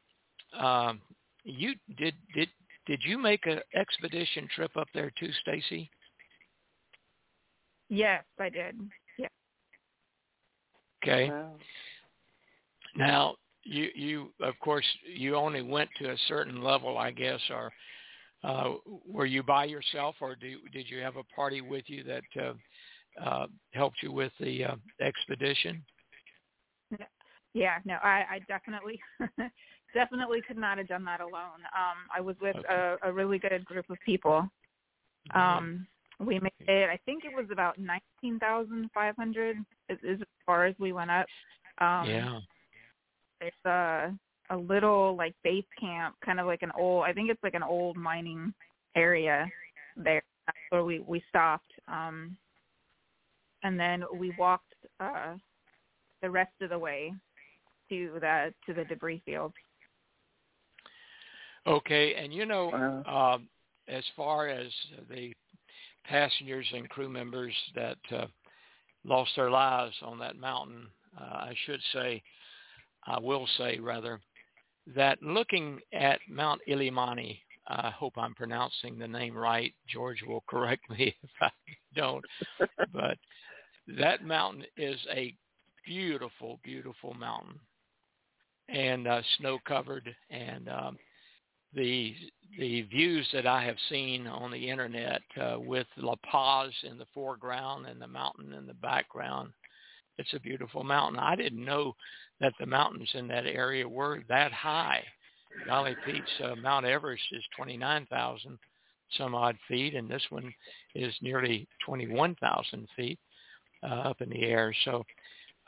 [0.59, 1.01] um,
[1.43, 2.49] you did did
[2.85, 5.89] did you make an expedition trip up there too, Stacy?
[7.89, 8.79] Yes, I did.
[9.17, 9.27] Yeah.
[11.03, 11.29] Okay.
[11.29, 11.55] Wow.
[12.95, 17.71] Now you you of course you only went to a certain level, I guess, or
[18.43, 18.75] uh,
[19.07, 22.53] were you by yourself, or do, did you have a party with you that uh,
[23.23, 25.83] uh, helped you with the uh, expedition?
[27.53, 28.99] Yeah, no, I, I definitely
[29.95, 31.65] definitely could not have done that alone.
[31.73, 32.67] Um, I was with Okay.
[32.69, 34.47] a, a really good group of people.
[35.33, 35.87] Um,
[36.19, 36.89] we made it.
[36.89, 39.57] I think it was about nineteen thousand five hundred.
[39.89, 41.25] Is, as far as we went up.
[41.79, 42.39] Um, yeah.
[43.39, 44.13] There's a
[44.51, 47.05] a little like base camp, kind of like an old.
[47.05, 48.53] I think it's like an old mining
[48.95, 49.47] area
[49.97, 50.21] there.
[50.45, 51.71] That's where we we stopped.
[51.87, 52.37] Um,
[53.63, 55.33] and then we walked uh,
[56.21, 57.13] the rest of the way
[57.89, 59.53] to the to the debris field.
[61.67, 62.71] Okay, and you know,
[63.07, 63.47] um,
[63.87, 64.71] as far as
[65.09, 65.33] the
[66.05, 68.27] passengers and crew members that uh,
[69.03, 70.87] lost their lives on that mountain,
[71.19, 72.21] uh, I should say,
[73.07, 74.19] I will say rather,
[74.95, 79.73] that looking at Mount Illimani, I hope I'm pronouncing the name right.
[79.87, 81.49] George will correct me if I
[81.95, 82.23] don't,
[82.93, 83.17] but
[83.97, 85.35] that mountain is a
[85.85, 87.59] beautiful, beautiful mountain,
[88.69, 90.97] and uh, snow covered, and um,
[91.75, 92.15] the
[92.57, 97.05] the views that I have seen on the internet uh, with La Paz in the
[97.13, 99.51] foreground and the mountain in the background.
[100.17, 101.19] It's a beautiful mountain.
[101.19, 101.95] I didn't know
[102.39, 105.03] that the mountains in that area were that high.
[105.67, 108.57] Valley Peaks, uh, Mount Everest is 29,000.
[109.17, 110.53] some odd feet, and this one
[110.95, 113.19] is nearly 21,000 feet
[113.83, 114.73] uh, up in the air.
[114.83, 115.05] So,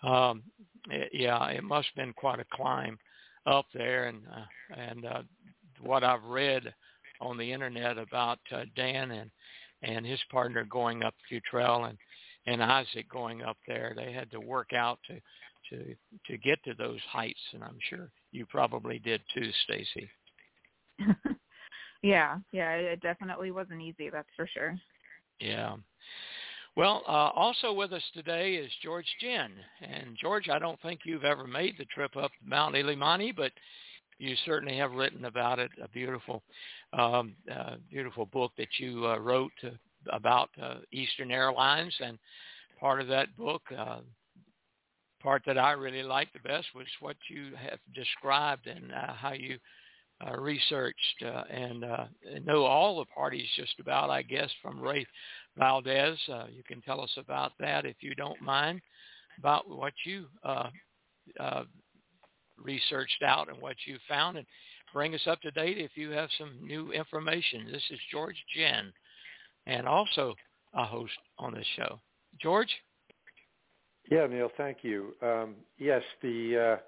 [0.04, 0.44] um,
[0.90, 2.98] it, yeah, it must have been quite a climb
[3.46, 5.22] up there, and uh, and uh,
[5.82, 6.74] what I've read
[7.20, 9.32] on the internet about uh, Dan and
[9.84, 11.98] and his partner going up Futrell and
[12.46, 15.20] and Isaac going up there, they had to work out to
[15.70, 20.10] to to get to those heights, and I'm sure you probably did too, Stacy.
[22.02, 24.10] yeah, yeah, it definitely wasn't easy.
[24.10, 24.78] That's for sure.
[25.40, 25.76] Yeah.
[26.76, 29.50] Well, uh, also with us today is George Jehn.
[29.82, 33.52] And George, I don't think you've ever made the trip up Mount Illimani, but
[34.20, 35.72] you certainly have written about it.
[35.84, 36.44] A beautiful,
[36.94, 39.72] um, uh, beautiful book that you uh, wrote to,
[40.12, 42.18] about uh, Eastern Airlines, and
[42.80, 44.00] part of that book, uh,
[45.22, 49.34] part that I really liked the best was what you have described and uh, how
[49.34, 49.58] you
[50.26, 52.06] uh, researched uh, and uh,
[52.46, 55.06] know all the parties just about, I guess, from Ray
[55.58, 56.18] Valdez.
[56.32, 58.82] Uh, you can tell us about that if you don't mind,
[59.38, 60.70] about what you uh,
[61.40, 61.64] uh,
[62.62, 64.46] researched out and what you found, and
[64.94, 67.68] bring us up to date if you have some new information.
[67.72, 68.92] This is George Jehn
[69.66, 70.34] and also
[70.74, 72.00] a host on this show.
[72.42, 72.70] George?
[74.10, 75.14] Yeah, Neil, thank you.
[75.22, 76.82] Um, yes, the uh,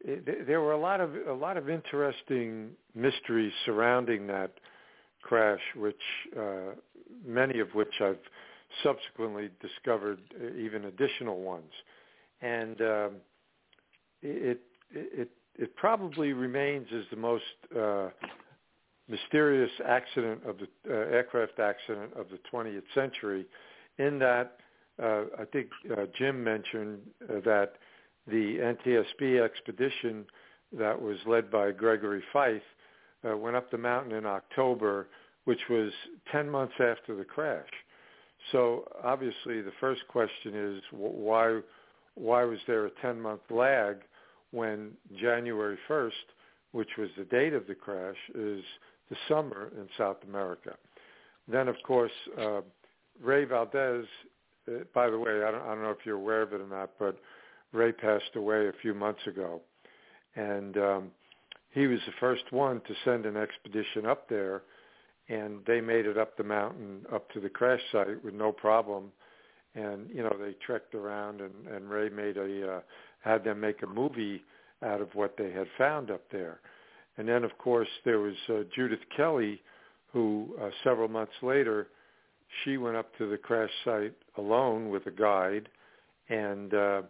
[0.00, 4.52] it, there were a lot of a lot of interesting mysteries surrounding that
[5.22, 5.96] crash, which
[6.38, 6.74] uh,
[7.26, 8.18] many of which I've
[8.82, 11.72] subsequently discovered uh, even additional ones,
[12.40, 13.10] and um,
[14.22, 14.60] it
[14.90, 17.44] it it probably remains as the most
[17.78, 18.08] uh,
[19.08, 23.46] mysterious accident of the uh, aircraft accident of the 20th century,
[23.98, 24.56] in that
[25.02, 27.74] uh, I think uh, Jim mentioned uh, that
[28.26, 30.24] the NTSB expedition
[30.78, 32.60] that was led by Gregory Feith
[33.28, 35.08] uh, went up the mountain in October,
[35.44, 35.92] which was
[36.32, 37.68] 10 months after the crash.
[38.52, 41.60] So obviously, the first question is why
[42.16, 43.96] why was there a 10 month lag
[44.54, 46.10] when January 1st,
[46.72, 48.62] which was the date of the crash, is
[49.10, 50.76] the summer in South America.
[51.48, 52.60] Then, of course, uh,
[53.20, 54.06] Ray Valdez,
[54.68, 56.68] uh, by the way, I don't, I don't know if you're aware of it or
[56.68, 57.18] not, but
[57.72, 59.60] Ray passed away a few months ago.
[60.36, 61.10] And um,
[61.72, 64.62] he was the first one to send an expedition up there,
[65.28, 69.10] and they made it up the mountain, up to the crash site with no problem.
[69.74, 72.80] And, you know, they trekked around, and, and Ray made a, uh,
[73.24, 74.44] had them make a movie
[74.82, 76.60] out of what they had found up there.
[77.16, 79.62] And then, of course, there was uh, Judith Kelly,
[80.12, 81.88] who uh, several months later,
[82.62, 85.68] she went up to the crash site alone with a guide,
[86.28, 87.02] and uh,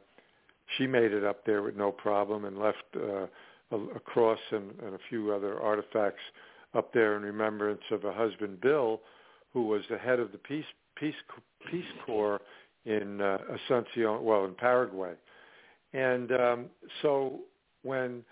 [0.77, 3.27] she made it up there with no problem and left uh,
[3.73, 6.23] a, a cross and, and a few other artifacts
[6.75, 9.01] up there in remembrance of her husband Bill,
[9.53, 10.65] who was the head of the Peace
[10.97, 11.15] Peace
[11.71, 12.41] Peace Corps
[12.85, 15.15] in uh, Asuncion, well, in Paraguay.
[15.95, 16.67] And um,
[17.01, 17.41] so
[17.83, 18.25] when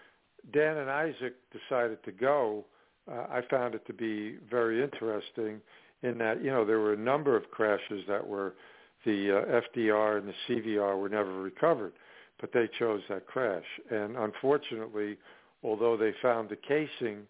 [0.53, 2.65] Dan and Isaac decided to go,
[3.11, 5.61] uh, I found it to be very interesting
[6.03, 8.55] in that you know there were a number of crashes that were
[9.05, 11.93] the uh, FDR and the CVR were never recovered,
[12.41, 13.65] but they chose that crash.
[13.91, 15.17] And unfortunately,
[15.63, 17.23] although they found the casing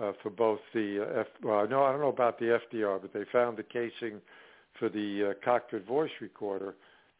[0.00, 3.12] uh, for both the uh, F, well, no, I don't know about the FDR, but
[3.12, 4.20] they found the casing
[4.78, 6.74] for the uh, cockpit voice recorder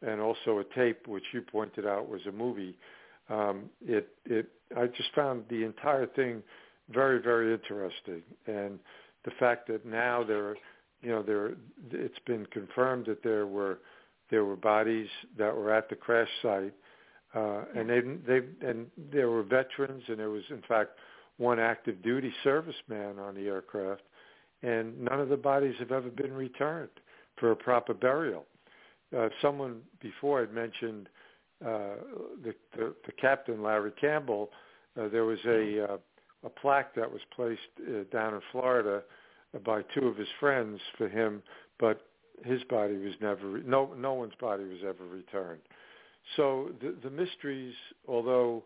[0.05, 2.77] and also a tape, which you pointed out was a movie.
[3.29, 6.43] Um, it, it, I just found the entire thing
[6.91, 8.79] very, very interesting, and
[9.23, 10.55] the fact that now there,
[11.01, 11.53] you know, there,
[11.91, 13.79] it's been confirmed that there were
[14.31, 16.73] there were bodies that were at the crash site,
[17.35, 20.91] uh, and they, they, and there were veterans, and there was in fact
[21.37, 24.01] one active duty serviceman on the aircraft,
[24.63, 26.89] and none of the bodies have ever been returned
[27.37, 28.45] for a proper burial
[29.15, 31.09] uh, someone before had mentioned
[31.63, 31.95] uh,
[32.43, 34.49] the, the, the captain Larry Campbell.
[34.99, 35.97] Uh, there was a uh,
[36.43, 39.01] a plaque that was placed uh, down in Florida
[39.65, 41.41] by two of his friends for him,
[41.79, 42.07] but
[42.43, 45.61] his body was never re- no no one's body was ever returned.
[46.35, 47.73] So the the mysteries,
[48.07, 48.63] although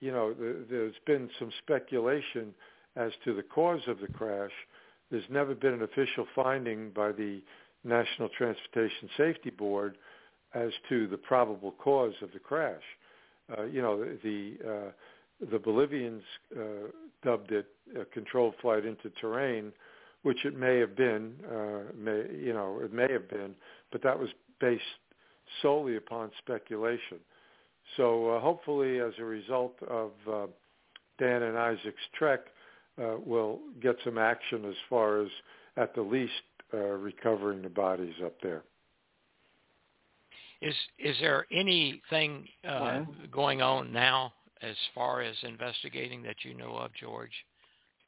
[0.00, 2.54] you know the, there's been some speculation
[2.96, 4.52] as to the cause of the crash,
[5.10, 7.42] there's never been an official finding by the
[7.86, 9.96] National Transportation Safety Board
[10.54, 12.82] as to the probable cause of the crash.
[13.56, 14.90] Uh, you know, the uh,
[15.50, 16.22] the Bolivians
[16.56, 16.88] uh,
[17.22, 17.66] dubbed it
[17.98, 19.72] a controlled flight into terrain,
[20.22, 21.34] which it may have been.
[21.48, 23.54] Uh, may you know, it may have been,
[23.92, 24.30] but that was
[24.60, 24.82] based
[25.62, 27.18] solely upon speculation.
[27.96, 30.46] So uh, hopefully, as a result of uh,
[31.18, 32.40] Dan and Isaac's trek,
[32.98, 35.28] we'll get some action as far as
[35.76, 36.32] at the least
[36.74, 38.62] uh, recovering the bodies up there.
[40.62, 43.04] Is is there anything uh, Yeah.
[43.30, 47.32] going on now as far as investigating that you know of, George?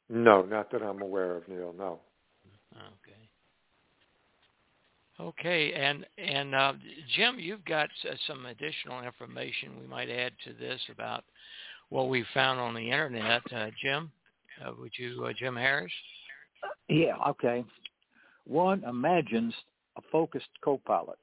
[0.09, 1.75] No, not that I'm aware of, Neil.
[1.77, 2.01] No.
[2.75, 3.29] Okay.
[5.21, 6.73] Okay, and and uh,
[7.17, 7.89] Jim, you've got
[8.27, 11.25] some additional information we might add to this about
[11.89, 13.43] what we found on the internet.
[13.53, 14.13] Uh, Jim,
[14.65, 15.93] uh, would you, uh, Jim Harris?
[16.89, 17.65] Yeah, okay.
[18.49, 19.53] One imagines
[19.97, 21.19] a focused co-pilot,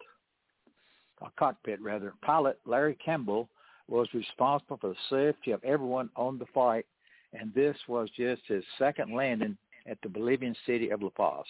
[1.24, 2.14] a cockpit rather.
[2.22, 3.50] Pilot Larry Campbell
[3.88, 6.86] was responsible for the safety of everyone on the flight,
[7.34, 9.58] and this was just his second landing
[9.88, 11.46] at the Bolivian city of La Paz.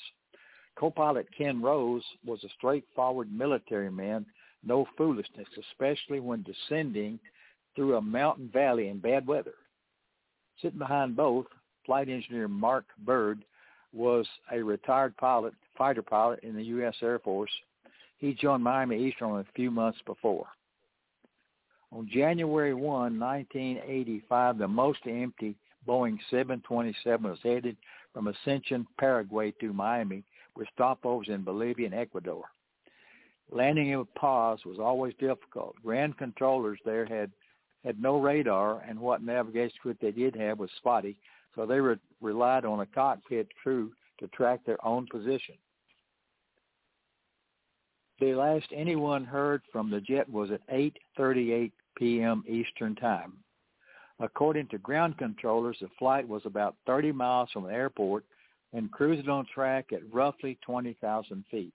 [0.75, 4.25] Co-pilot Ken Rose was a straightforward military man,
[4.63, 7.19] no foolishness, especially when descending
[7.75, 9.55] through a mountain valley in bad weather.
[10.61, 11.47] Sitting behind both,
[11.85, 13.43] flight engineer Mark Bird
[13.91, 16.95] was a retired pilot, fighter pilot in the U.S.
[17.01, 17.51] Air Force.
[18.17, 20.47] He joined Miami Eastern a few months before.
[21.91, 25.55] On January 1, 1985, the mostly empty
[25.87, 27.77] Boeing 727 was headed
[28.13, 30.23] from Asuncion, Paraguay to Miami
[30.55, 32.43] with stopovers in Bolivia and Ecuador.
[33.51, 35.75] Landing in Paz was always difficult.
[35.83, 37.31] Ground controllers there had
[37.83, 41.15] had no radar, and what navigation equipment they did have was spotty,
[41.53, 45.53] so they re- relied on a cockpit crew to track their own position.
[48.19, 52.45] The last anyone heard from the jet was at 8:38 p.m.
[52.47, 53.33] Eastern Time.
[54.19, 58.23] According to ground controllers, the flight was about 30 miles from the airport
[58.71, 61.73] and cruising on track at roughly 20,000 feet.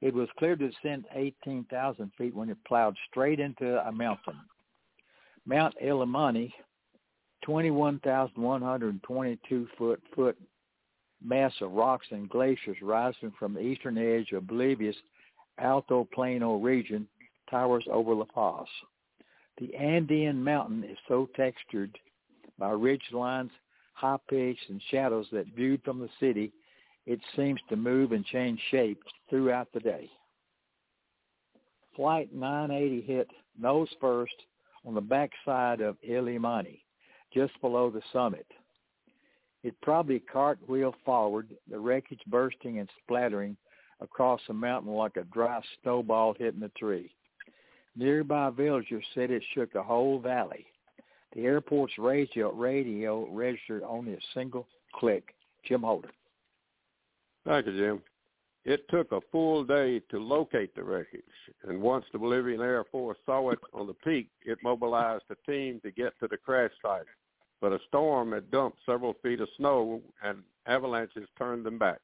[0.00, 4.40] It was cleared to descend 18,000 feet when it plowed straight into a mountain.
[5.44, 6.50] Mount Illimani,
[7.42, 10.38] 21,122 foot foot
[11.22, 14.96] mass of rocks and glaciers rising from the eastern edge of Bolivia's
[15.60, 17.06] Altiplano region,
[17.50, 18.66] towers over La Paz.
[19.58, 21.98] The Andean mountain is so textured
[22.58, 23.50] by ridge lines,
[23.94, 26.52] high peaks, and shadows that viewed from the city,
[27.06, 30.10] it seems to move and change shape throughout the day.
[31.94, 34.34] Flight 980 hit nose first
[34.84, 36.80] on the backside of Illimani,
[37.32, 38.46] just below the summit.
[39.62, 43.56] It probably cartwheeled forward, the wreckage bursting and splattering
[44.00, 47.10] across the mountain like a dry snowball hitting a tree.
[47.96, 50.66] Nearby villagers said it shook the whole valley.
[51.34, 55.34] The airport's radio, radio registered only a single click.
[55.66, 56.10] Jim Holder.
[57.44, 58.02] Thank you, Jim.
[58.64, 61.22] It took a full day to locate the wreckage,
[61.68, 65.80] and once the Bolivian Air Force saw it on the peak, it mobilized a team
[65.84, 67.06] to get to the crash site.
[67.60, 72.00] But a storm had dumped several feet of snow, and avalanches turned them back.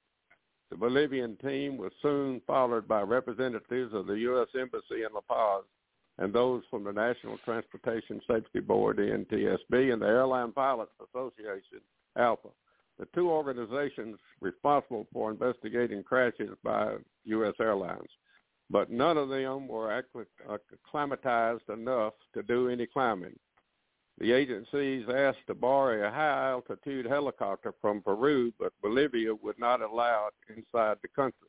[0.73, 4.49] The Bolivian team was soon followed by representatives of the U.S.
[4.59, 5.64] Embassy in La Paz
[6.16, 11.83] and those from the National Transportation Safety Board, NTSB, and the Airline Pilots Association,
[12.16, 12.49] ALPA
[12.99, 16.95] the two organizations responsible for investigating crashes by
[17.25, 17.55] U.S.
[17.61, 18.09] airlines,
[18.70, 23.39] but none of them were acclimatized enough to do any climbing.
[24.19, 30.29] The agencies asked to borrow a high-altitude helicopter from Peru, but Bolivia would not allow
[30.29, 31.49] it inside the country.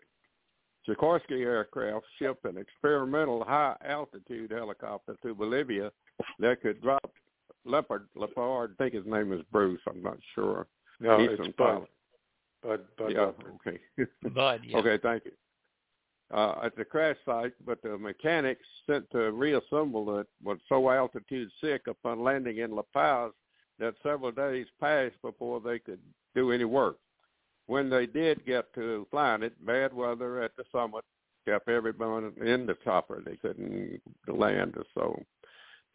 [0.88, 5.91] Sikorsky Aircraft shipped an experimental high-altitude helicopter to Bolivia
[6.39, 7.11] that could drop
[7.66, 10.68] Leopard, Leopard, I think his name is Bruce, I'm not sure.
[10.99, 11.66] No, Eastern it's Bud.
[11.66, 11.89] Pilot.
[12.61, 13.53] Bud, Bud yeah, Leopard.
[13.68, 13.80] okay.
[14.34, 14.78] Bud, yeah.
[14.78, 15.32] Okay, thank you.
[16.32, 21.49] Uh, at the crash site, but the mechanics sent to reassemble it was so altitude
[21.61, 23.32] sick upon landing in La Paz
[23.78, 25.99] that several days passed before they could
[26.34, 26.97] do any work.
[27.67, 31.03] When they did get to flying it, bad weather at the summit
[31.45, 33.21] kept everyone in the chopper.
[33.24, 35.21] They couldn't land, so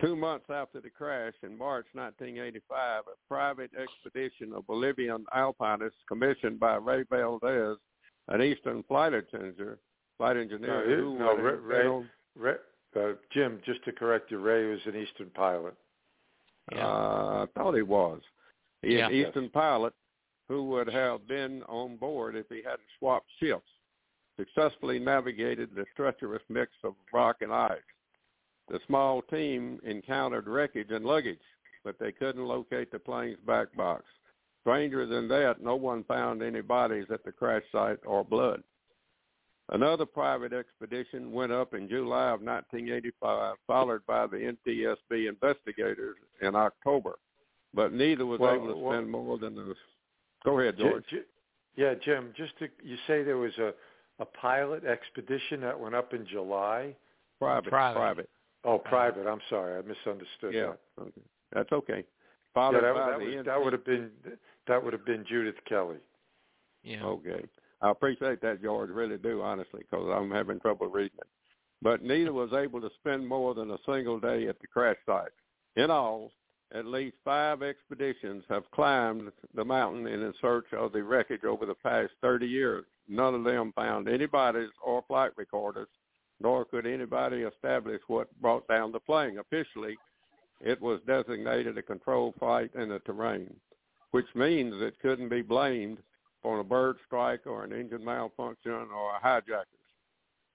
[0.01, 6.61] Two months after the crash in March 1985, a private expedition of Bolivian alpinists commissioned
[6.61, 7.79] by Ray Valdez,
[8.29, 9.79] an Eastern flight engineer,
[10.19, 12.07] flight engineer No, who no, Ray, Ray,
[12.37, 12.55] Ray,
[12.97, 15.75] uh, Jim, just to correct you, Ray was an Eastern pilot.
[16.75, 18.21] Uh, I thought he was.
[18.83, 19.07] He Yeah.
[19.07, 19.95] an Eastern pilot
[20.49, 23.71] who would have been on board if he hadn't swapped shifts.
[24.37, 27.83] Successfully navigated the treacherous mix of rock and ice.
[28.69, 31.43] The small team encountered wreckage and luggage,
[31.85, 34.05] but they couldn't locate the plane's back box.
[34.61, 38.63] Stranger than that, no one found any bodies at the crash site or blood.
[39.71, 46.55] Another private expedition went up in July of 1985, followed by the NTSB investigators in
[46.55, 47.19] October,
[47.75, 49.75] but neither was Well, able to well- spend more than the.
[50.45, 51.05] Go ahead, George.
[51.09, 51.25] J-
[51.77, 52.33] Yeah, Jim.
[52.37, 53.75] Just to, you say there was a
[54.21, 56.97] a pilot expedition that went up in July.
[57.39, 57.69] Private.
[57.71, 57.99] Private.
[57.99, 58.31] Private.
[58.65, 58.89] Oh, uh-huh.
[58.89, 59.27] private.
[59.29, 60.53] I'm sorry, I misunderstood.
[60.55, 60.73] Yeah.
[60.97, 61.03] That.
[61.03, 61.23] Okay.
[61.53, 62.05] That's okay.
[62.57, 64.11] Yeah, that, by that, the was, NT that would have been
[64.67, 65.99] that would have been Judith Kelly.
[66.83, 67.05] Yeah.
[67.05, 67.45] Okay.
[67.81, 68.91] I appreciate that, George.
[68.91, 71.29] Really do, honestly, because I'm having trouble reading it.
[71.81, 75.31] But neither was able to spend more than a single day at the crash site.
[75.77, 76.33] In all,
[76.75, 81.75] at least five expeditions have climbed the mountain in search of the wreckage over the
[81.75, 82.85] past 30 years.
[83.09, 85.89] None of them found any bodies or flight recorders,
[86.41, 89.39] nor could anybody establish what brought down the plane.
[89.39, 89.97] Officially,
[90.61, 93.55] it was designated a controlled flight in the terrain,
[94.11, 95.99] which means it couldn't be blamed
[96.43, 99.67] for a bird strike or an engine malfunction or a hijackers.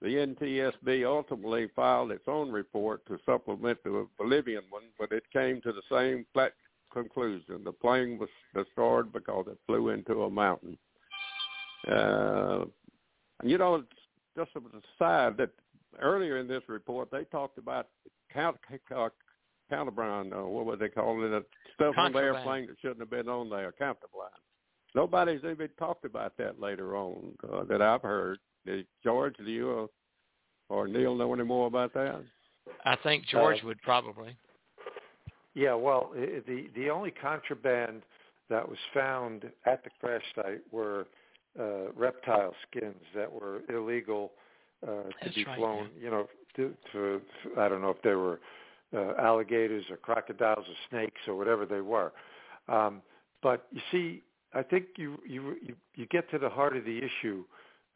[0.02, 5.60] The NTSB ultimately filed its own report to supplement the Bolivian one, but it came
[5.62, 6.52] to the same flat
[6.92, 7.64] conclusion.
[7.64, 10.76] The plane was destroyed because it flew into a mountain.
[11.90, 12.64] Uh,
[13.42, 13.82] you know,
[14.36, 15.50] just as an aside, that
[16.00, 17.88] earlier in this report they talked about
[18.32, 18.56] count,
[18.94, 19.08] uh,
[19.70, 21.46] counterblind, uh, what would they call it?
[21.74, 24.40] Stuff on the airplane that shouldn't have been on there, counterblind.
[24.94, 28.38] Nobody's even talked about that later on uh, that I've heard.
[28.64, 29.88] Did George, do you
[30.70, 32.22] uh, or Neil know any more about that?
[32.84, 34.36] I think George Uh, would probably.
[35.54, 38.02] Yeah, well, i the the only contraband
[38.50, 41.06] that was found at the crash site were
[41.58, 44.32] uh, reptile skins that were illegal
[44.82, 45.90] uh, to That's be right, flown.
[46.00, 47.20] You know, to, to
[47.58, 48.40] I don't know if they were
[48.94, 52.12] uh, alligators or crocodiles or snakes or whatever they were.
[52.68, 53.02] Um,
[53.42, 54.22] but you see,
[54.54, 57.44] I think you you you, you get to the heart of the issue,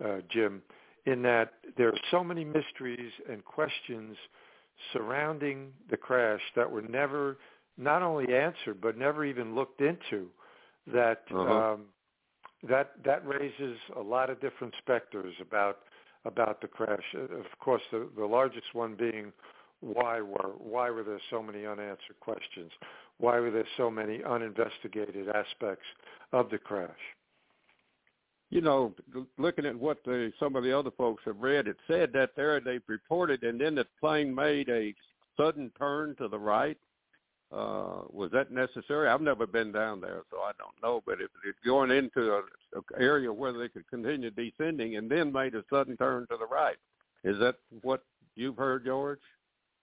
[0.04, 0.62] uh, Jim,
[1.06, 4.16] in that there are so many mysteries and questions
[4.92, 7.38] surrounding the crash that were never
[7.76, 10.28] not only answered but never even looked into
[10.92, 11.72] that Uh-huh.
[11.74, 11.80] um,
[12.68, 15.78] that that raises a lot of different specters about
[16.24, 17.04] about the crash.
[17.14, 19.32] Uh, Of course, the, the largest one being
[19.80, 22.70] why were why were there so many unanswered questions?
[23.18, 25.86] Why were there so many uninvestigated aspects
[26.32, 26.90] of the crash?
[28.50, 28.94] you know,
[29.36, 32.60] looking at what the, some of the other folks have read, it said that there
[32.60, 34.94] they reported, and then the plane made a
[35.36, 36.78] sudden turn to the right.
[37.52, 39.08] Uh, was that necessary?
[39.08, 41.02] I've never been down there, so I don't know.
[41.06, 42.42] But if it's going into a,
[42.78, 46.46] a area where they could continue descending and then made a sudden turn to the
[46.46, 46.76] right,
[47.24, 48.02] is that what
[48.34, 49.20] you've heard, George?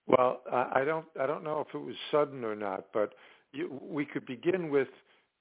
[0.08, 3.14] Well, I I don't I don't know if it was sudden or not, but
[3.52, 4.88] you, we could begin with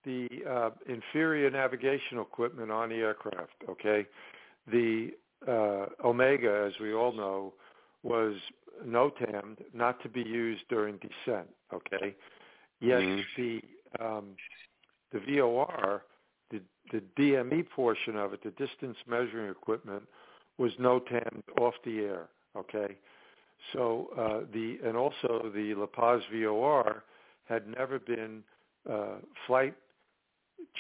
[0.05, 3.53] the uh, inferior navigational equipment on the aircraft.
[3.69, 4.07] Okay,
[4.71, 5.11] the
[5.47, 7.55] uh, Omega, as we all know,
[8.03, 8.35] was
[8.85, 11.49] NOTAMed not to be used during descent.
[11.73, 12.15] Okay,
[12.81, 13.25] yet Mhm.
[13.37, 13.63] the
[14.01, 14.37] um,
[15.13, 16.05] the VOR,
[16.51, 16.61] the
[16.93, 20.09] the DME portion of it, the distance measuring equipment,
[20.59, 22.29] was NOTAMed off the air.
[22.57, 22.97] Okay,
[23.73, 27.05] so uh, the and also the La Paz VOR
[27.49, 28.43] had never been
[28.91, 29.75] uh, flight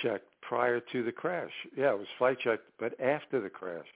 [0.02, 1.50] checked prior to the crash.
[1.76, 3.86] Yeah, it was flight checked, but after the crash,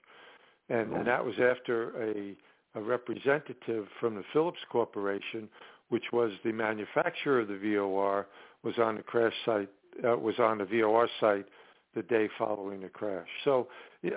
[0.69, 2.35] and and that was after a
[2.75, 5.49] a representative from the Philips Corporation,
[5.89, 8.27] which was the manufacturer of the VOR,
[8.63, 9.69] was on the crash site,
[10.07, 11.47] uh, was on the VOR site
[11.95, 13.27] the day following the crash.
[13.43, 13.67] So,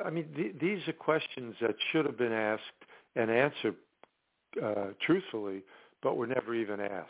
[0.04, 2.62] I mean, th- these are questions that should have been asked
[3.16, 3.76] and answered
[4.62, 5.62] uh, truthfully,
[6.02, 7.08] but were never even asked.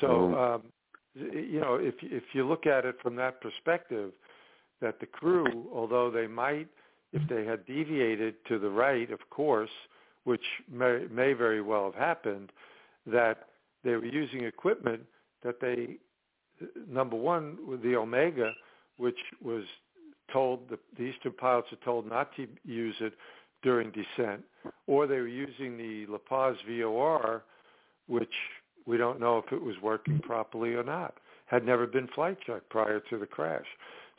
[0.00, 0.62] So, um,
[1.14, 4.12] you know, if if you look at it from that perspective,
[4.80, 6.68] that the crew, although they might,
[7.12, 9.70] if they had deviated to the right, of course,
[10.24, 12.52] which may may very well have happened,
[13.06, 13.48] that
[13.84, 15.02] they were using equipment
[15.42, 15.96] that they,
[16.88, 18.52] number one, with the Omega,
[18.96, 19.64] which was
[20.32, 23.14] told the, the Eastern pilots are told not to use it
[23.62, 24.42] during descent,
[24.86, 27.42] or they were using the La Paz VOR,
[28.06, 28.32] which
[28.86, 31.14] we don't know if it was working properly or not.
[31.46, 33.66] Had never been flight checked prior to the crash.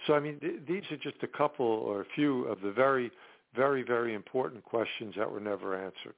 [0.07, 3.11] So I mean, th- these are just a couple or a few of the very,
[3.55, 6.15] very, very important questions that were never answered.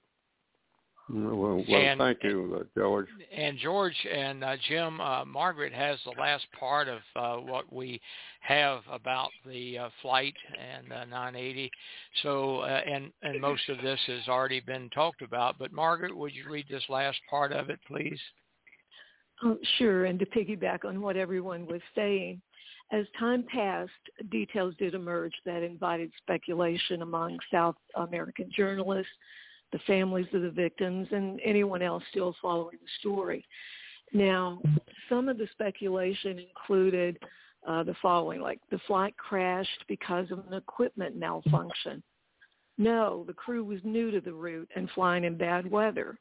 [1.14, 3.07] Well, well And- thank you, uh, George.
[3.32, 7.99] And George and uh, Jim, uh, Margaret has the last part of uh, what we
[8.41, 11.72] have about the uh, flight and uh, 980.
[12.24, 15.57] So, uh, and and most of this has already been talked about.
[15.59, 18.20] But Margaret, would you read this last part of it, please?
[19.43, 22.41] Oh, sure, and to piggyback on what everyone was saying,
[22.91, 23.91] as time passed,
[24.30, 29.12] details did emerge that invited speculation among South American journalists,
[29.72, 33.45] the families of the victims, and anyone else still following the story.
[34.13, 34.61] Now,
[35.07, 37.17] some of the speculation included
[37.67, 42.03] uh, the following, like the flight crashed because of an equipment malfunction.
[42.78, 46.17] No, the crew was new to the route and flying in bad weather.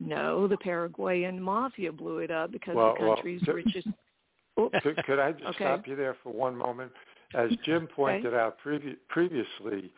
[0.00, 3.88] No, the Paraguayan mafia blew it up because well, the country's well, richest.
[4.56, 5.64] Could, could, I just okay.
[5.64, 6.92] stop you there for one moment?
[7.34, 8.36] As Jim pointed okay.
[8.36, 9.90] out previ- previously,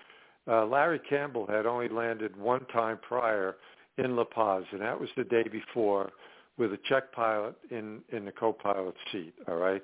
[0.49, 3.57] uh, Larry Campbell had only landed one time prior
[3.99, 6.11] in La Paz, and that was the day before
[6.59, 9.35] with a Czech pilot in in the co-pilot seat.
[9.49, 9.83] All right,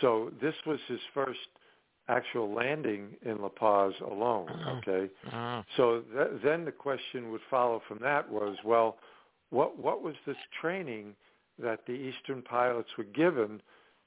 [0.00, 1.38] so this was his first
[2.08, 4.48] actual landing in La Paz alone.
[4.78, 5.62] Okay, uh-huh.
[5.76, 8.96] so th- then the question would follow from that was, well,
[9.50, 11.14] what what was this training
[11.58, 13.60] that the Eastern pilots were given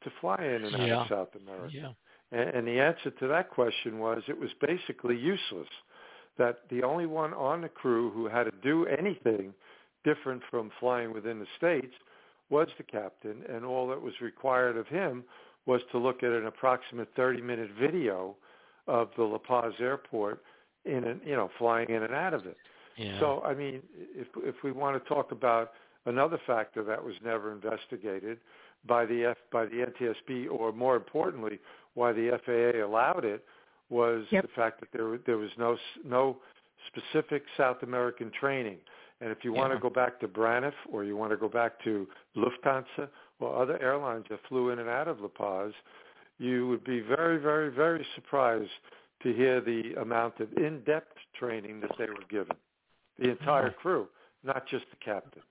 [0.03, 1.01] to fly in and out yeah.
[1.01, 1.73] of South America?
[1.73, 1.91] Yeah.
[2.31, 5.67] And, and the answer to that question was it was basically useless.
[6.41, 9.53] That the only one on the crew who had to do anything
[10.03, 11.93] different from flying within the states
[12.49, 15.23] was the captain, and all that was required of him
[15.67, 18.35] was to look at an approximate 30-minute video
[18.87, 20.41] of the La Paz airport
[20.85, 22.57] in, you know, flying in and out of it.
[22.97, 23.19] Yeah.
[23.19, 23.83] So, I mean,
[24.23, 25.67] if if we want to talk about
[26.05, 28.39] another factor that was never investigated
[28.87, 31.59] by the F by the NTSB, or more importantly,
[31.93, 33.41] why the FAA allowed it,
[33.91, 34.43] was yep.
[34.43, 36.37] the fact that there there was no no
[36.87, 38.77] specific South American training.
[39.19, 39.59] And if you yeah.
[39.59, 43.07] want to go back to Braniff or you want to go back to Lufthansa
[43.39, 45.73] or other airlines that flew in and out of La Paz,
[46.39, 48.71] you would be very, very, very surprised
[49.21, 52.55] to hear the amount of in-depth training that they were given.
[53.19, 54.07] The entire crew,
[54.43, 55.43] not just the captain.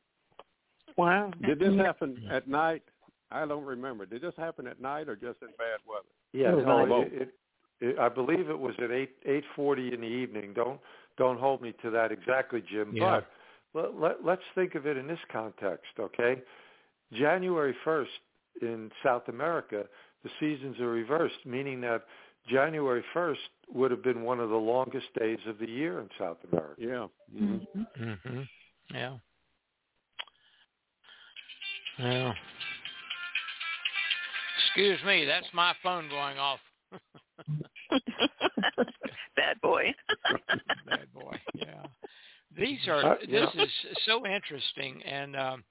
[0.96, 1.30] Wow.
[1.46, 2.82] Did this happen at night?
[3.30, 4.04] I don't remember.
[4.04, 6.08] Did this happen at night or just in bad weather?
[6.32, 7.34] Yeah, no, it, it, it,
[7.98, 10.52] I believe it was at eight eight forty in the evening.
[10.54, 10.80] Don't
[11.16, 12.92] don't hold me to that exactly, Jim.
[12.94, 13.20] Yeah.
[13.72, 16.42] But let, let, let's think of it in this context, okay?
[17.12, 18.10] January first
[18.62, 19.84] in South America,
[20.24, 22.04] the seasons are reversed, meaning that
[22.48, 23.40] January first
[23.72, 26.74] would have been one of the longest days of the year in South America.
[26.78, 27.06] Yeah.
[27.40, 28.04] Mm-hmm.
[28.04, 28.40] Mm-hmm.
[28.94, 29.16] Yeah.
[31.98, 32.32] Yeah.
[34.66, 36.60] Excuse me, that's my phone going off.
[39.36, 39.94] Bad boy.
[40.86, 41.36] Bad boy.
[41.54, 41.86] Yeah.
[42.56, 43.12] These are.
[43.12, 43.62] Uh, this yeah.
[43.62, 43.70] is
[44.06, 45.64] so interesting, and um,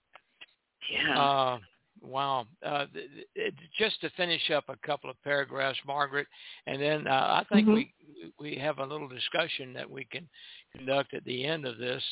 [0.92, 1.20] yeah.
[1.20, 1.60] uh,
[2.02, 2.46] wow.
[2.66, 6.28] Uh, th- th- just to finish up a couple of paragraphs, Margaret,
[6.68, 7.74] and then uh, I think Mhm.
[7.74, 7.94] we
[8.40, 10.28] we have a little discussion that we can
[10.76, 12.04] conduct at the end of this.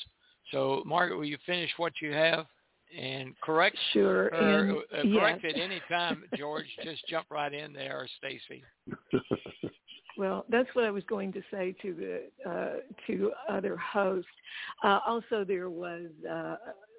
[0.51, 2.45] So, Margaret, will you finish what you have?
[2.95, 4.25] And correct Sure.
[4.25, 5.19] or and uh, yes.
[5.19, 6.65] correct at any time, George.
[6.83, 8.63] just jump right in there, Stacy.
[10.17, 14.27] Well, that's what I was going to say to the uh, to other hosts.
[14.83, 16.55] Uh, also, there was, uh,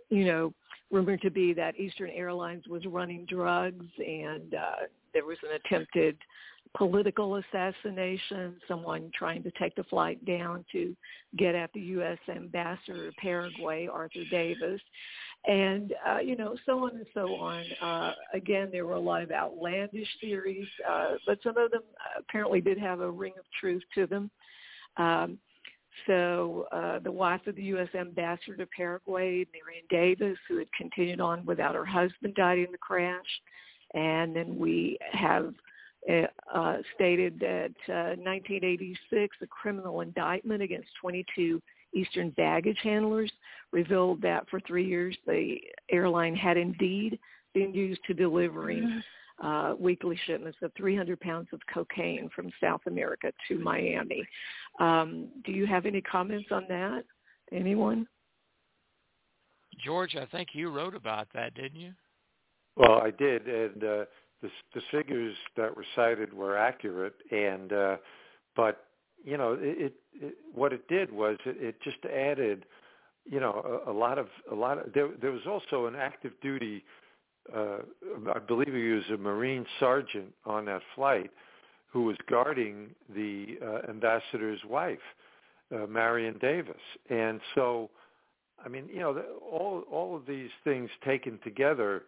[0.09, 0.55] you know,
[0.91, 6.17] rumored to be that Eastern Airlines was running drugs, and uh, there was an attempted
[6.77, 8.57] political assassination.
[8.69, 10.95] Someone trying to take the flight down to
[11.37, 12.19] get at the U.S.
[12.29, 14.81] ambassador to Paraguay, Arthur Davis,
[15.47, 17.65] and uh, you know, so on and so on.
[17.81, 21.83] Uh, again, there were a lot of outlandish theories, uh, but some of them
[22.19, 24.31] apparently did have a ring of truth to them.
[24.97, 25.39] Um,
[26.07, 27.89] so uh, the wife of the U.S.
[27.95, 32.79] ambassador to Paraguay, Marion Davis, who had continued on without her husband, died in the
[32.79, 33.27] crash.
[33.95, 35.55] And then we have
[36.55, 41.61] uh, stated that uh, 1986, a criminal indictment against 22
[41.95, 43.31] Eastern baggage handlers
[43.73, 45.57] revealed that for three years the
[45.91, 47.19] airline had indeed
[47.55, 49.03] been used to delivering
[49.43, 54.27] uh, weekly shipments of 300 pounds of cocaine from South America to Miami.
[54.81, 57.05] Um, do you have any comments on that?
[57.53, 58.07] Anyone?
[59.85, 61.93] George, I think you wrote about that, didn't you?
[62.77, 64.05] Well, I did, and uh,
[64.43, 67.97] the, the figures that were cited were accurate, and uh,
[68.55, 68.88] but
[69.25, 72.65] you know, it, it what it did was it, it just added,
[73.25, 75.09] you know, a, a lot of a lot of there.
[75.21, 76.85] There was also an active duty.
[77.55, 77.79] Uh,
[78.35, 81.31] I believe he was a Marine sergeant on that flight,
[81.91, 84.99] who was guarding the uh, ambassador's wife,
[85.75, 86.77] uh, Marion Davis,
[87.09, 87.91] and so,
[88.65, 92.05] I mean, you know, the, all all of these things taken together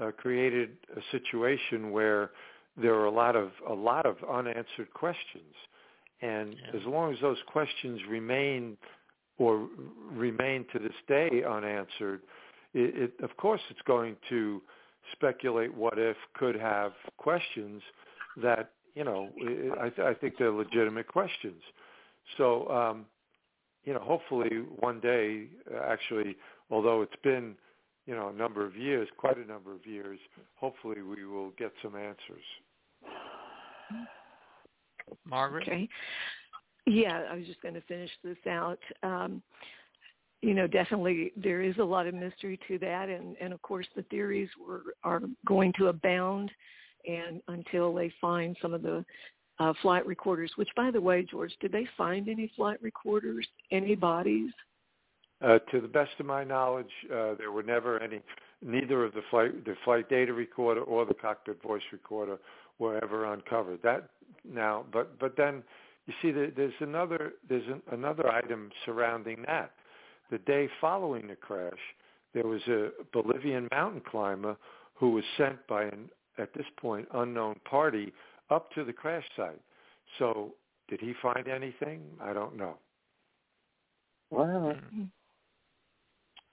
[0.00, 2.30] uh, created a situation where
[2.76, 5.54] there were a lot of a lot of unanswered questions
[6.20, 6.80] and yeah.
[6.80, 8.76] as long as those questions remain
[9.38, 9.68] or
[10.12, 12.22] remain to this day unanswered,
[12.72, 14.62] it, it, of course it's going to
[15.12, 17.82] speculate what if could have questions
[18.42, 19.28] that, you know,
[19.80, 21.60] I, th- I think they're legitimate questions.
[22.38, 23.06] So, um,
[23.84, 25.48] you know, hopefully one day,
[25.86, 26.36] actually,
[26.70, 27.54] although it's been,
[28.06, 30.18] you know, a number of years, quite a number of years,
[30.54, 32.44] hopefully we will get some answers.
[35.26, 35.66] Margaret?
[35.66, 35.88] Okay.
[36.86, 38.78] Yeah, I was just going to finish this out.
[39.02, 39.42] Um,
[40.42, 43.86] you know, definitely there is a lot of mystery to that, and and of course
[43.96, 46.50] the theories were are going to abound,
[47.08, 49.04] and until they find some of the
[49.58, 50.52] uh, flight recorders.
[50.56, 53.46] Which, by the way, George, did they find any flight recorders?
[53.70, 54.50] Any bodies?
[55.42, 58.20] Uh, to the best of my knowledge, uh, there were never any.
[58.62, 62.38] Neither of the flight the flight data recorder or the cockpit voice recorder
[62.78, 63.80] were ever uncovered.
[63.82, 64.08] That
[64.44, 65.62] now, but but then
[66.06, 69.72] you see, there's another there's an, another item surrounding that
[70.30, 71.72] the day following the crash,
[72.32, 74.56] there was a Bolivian mountain climber
[74.94, 76.08] who was sent by an,
[76.38, 78.12] at this point, unknown party
[78.50, 79.60] up to the crash site.
[80.18, 80.54] So
[80.88, 82.02] did he find anything?
[82.20, 82.76] I don't know.
[84.30, 84.74] Wow.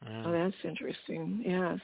[0.07, 1.43] Oh, that's interesting.
[1.45, 1.80] Yes.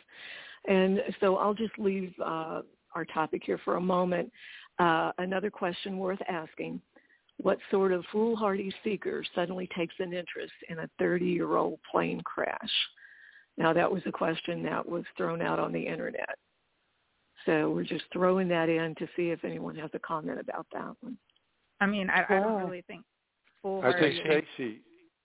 [0.67, 2.61] And so I'll just leave uh,
[2.97, 4.31] our topic here for a moment.
[4.79, 6.81] Uh, another question worth asking
[7.37, 12.57] what sort of foolhardy seeker suddenly takes an interest in a 30-year-old plane crash?
[13.57, 16.35] Now, that was a question that was thrown out on the internet.
[17.45, 20.95] So we're just throwing that in to see if anyone has a comment about that
[21.01, 21.17] one.
[21.79, 23.03] I mean, I, I don't really think
[23.61, 24.19] foolhardy.
[24.19, 24.81] I think Stacy.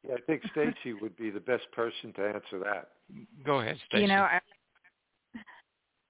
[0.06, 2.88] Yeah, I think Stacy would be the best person to answer that.
[3.44, 4.02] Go ahead, Stacy.
[4.02, 4.40] You know, I,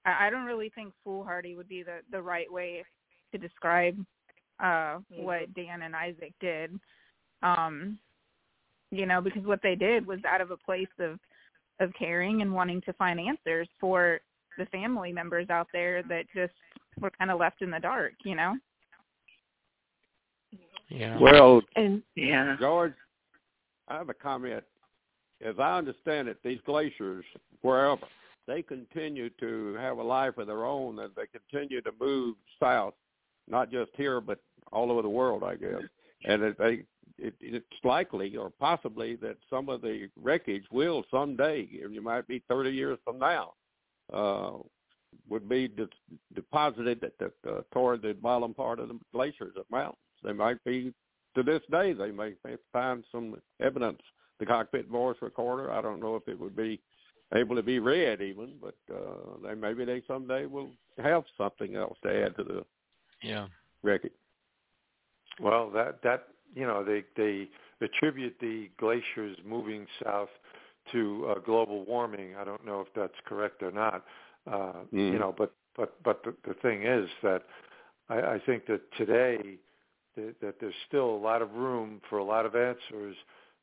[0.05, 2.83] I don't really think foolhardy would be the the right way
[3.31, 3.97] to describe
[4.63, 6.79] uh what Dan and Isaac did.
[7.41, 7.97] Um
[8.91, 11.19] you know, because what they did was out of a place of
[11.79, 14.19] of caring and wanting to find answers for
[14.57, 16.53] the family members out there that just
[16.99, 18.55] were kind of left in the dark, you know.
[20.89, 21.17] Yeah.
[21.19, 22.93] Well, and yeah, George,
[23.87, 24.63] I have a comment.
[25.43, 27.25] As I understand it, these glaciers,
[27.61, 28.01] wherever
[28.47, 32.93] they continue to have a life of their own, and they continue to move south
[33.47, 34.39] not just here but
[34.71, 35.81] all over the world, I guess.
[36.25, 36.83] And it, they,
[37.17, 42.41] it, it's likely or possibly that some of the wreckage will someday, you might be
[42.49, 43.53] 30 years from now,
[44.11, 44.53] uh,
[45.29, 45.87] would be de-
[46.33, 49.97] deposited at the, uh, toward the bottom part of the glaciers of mountains.
[50.23, 50.93] They might be
[51.35, 51.93] to this day.
[51.93, 54.01] They may, may find some evidence.
[54.39, 55.71] The cockpit voice recorder.
[55.71, 56.79] I don't know if it would be
[57.35, 60.69] able to be read even, but uh, they maybe they someday will
[61.01, 62.65] have something else to add to the
[63.21, 63.47] yeah.
[63.81, 64.11] Ricky.
[65.39, 67.49] Well, that that you know they they
[67.81, 70.29] attribute the glaciers moving south
[70.91, 72.35] to uh, global warming.
[72.35, 74.03] I don't know if that's correct or not.
[74.45, 75.13] Uh, mm.
[75.13, 77.43] You know, but but but the, the thing is that
[78.09, 79.57] I, I think that today
[80.15, 83.15] that, that there's still a lot of room for a lot of answers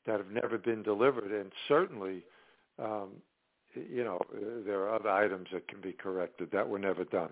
[0.07, 2.25] that have never been delivered, and certainly,
[2.79, 3.11] um,
[3.75, 4.21] you know,
[4.67, 7.31] there are other items that can be corrected that were never done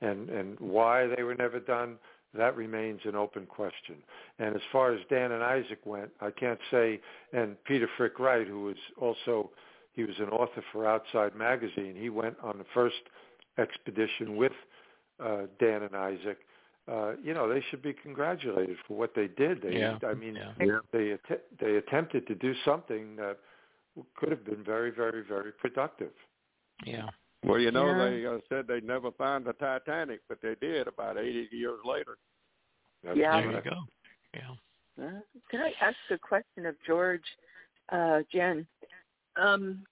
[0.00, 1.96] and and why they were never done
[2.36, 3.96] that remains an open question.
[4.38, 7.00] And as far as Dan and Isaac went, I can't say.
[7.32, 9.50] And Peter Frick-Wright, who was also
[9.92, 12.96] he was an author for Outside Magazine, he went on the first
[13.56, 14.52] expedition with
[15.24, 16.38] uh, Dan and Isaac.
[16.90, 19.62] Uh, you know, they should be congratulated for what they did.
[19.62, 19.96] They, yeah.
[20.06, 20.78] I mean, yeah.
[20.92, 23.38] they att- they attempted to do something that
[24.16, 26.12] could have been very, very, very productive.
[26.84, 27.08] Yeah.
[27.44, 28.08] Well, you know, Yeah.
[28.08, 32.16] they uh, said they'd never find the Titanic, but they did about 80 years later.
[33.02, 33.40] That's Yeah.
[33.40, 33.86] There you go.
[34.34, 35.04] Yeah.
[35.06, 35.20] Uh,
[35.50, 37.24] can I ask a question of George,
[37.90, 38.66] uh, Jehn?
[39.36, 39.84] Um,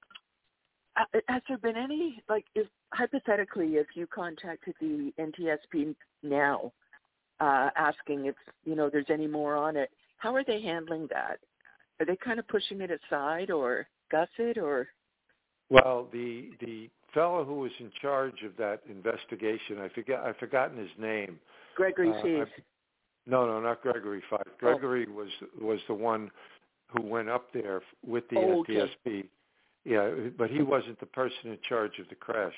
[0.97, 6.73] uh, has there been any, like, if hypothetically, if you contacted the NTSB now,
[7.41, 11.39] uh, asking if you know there's any more on it, how are they handling that?
[11.99, 14.89] Are they kind of pushing it aside or gusset or?
[15.71, 20.77] Well, the the fellow who was in charge of that investigation, I forget I've forgotten
[20.77, 21.41] his name.
[21.75, 22.49] Gregory Uh, Feith.
[23.27, 24.59] No, no, not Gregory Feith.
[24.59, 26.31] Gregory was was the one
[26.89, 28.75] who went up there with the Oh, okay.
[29.07, 29.29] NTSB.
[29.85, 32.55] Yeah, but he wasn't the person in charge of the crash.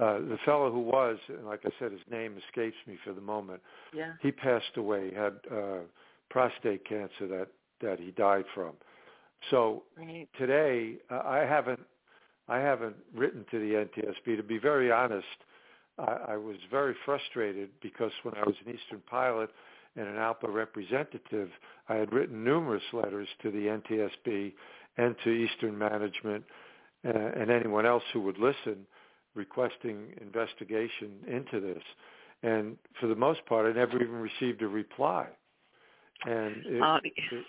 [0.00, 3.20] Uh, the fellow who was, and like I said, his name escapes me for the
[3.20, 3.60] moment.
[3.94, 4.12] Yeah.
[4.20, 5.10] He passed away.
[5.10, 5.80] He had uh,
[6.30, 7.48] prostate cancer that
[7.80, 8.72] that he died from.
[9.50, 10.28] So Right.
[10.38, 11.80] today, uh, I haven't
[12.48, 14.36] I haven't written to the NTSB.
[14.36, 15.26] To be very honest,
[15.98, 19.50] I, I was very frustrated because when I was an Eastern pilot
[19.96, 21.50] and an ALPA representative,
[21.88, 24.52] I had written numerous letters to the NTSB
[24.96, 26.44] and to Eastern management
[27.04, 28.86] uh, and anyone else who would listen
[29.34, 31.82] requesting investigation into this.
[32.42, 35.26] And for the most part, I never even received a reply.
[36.24, 37.44] And it, Uh, it,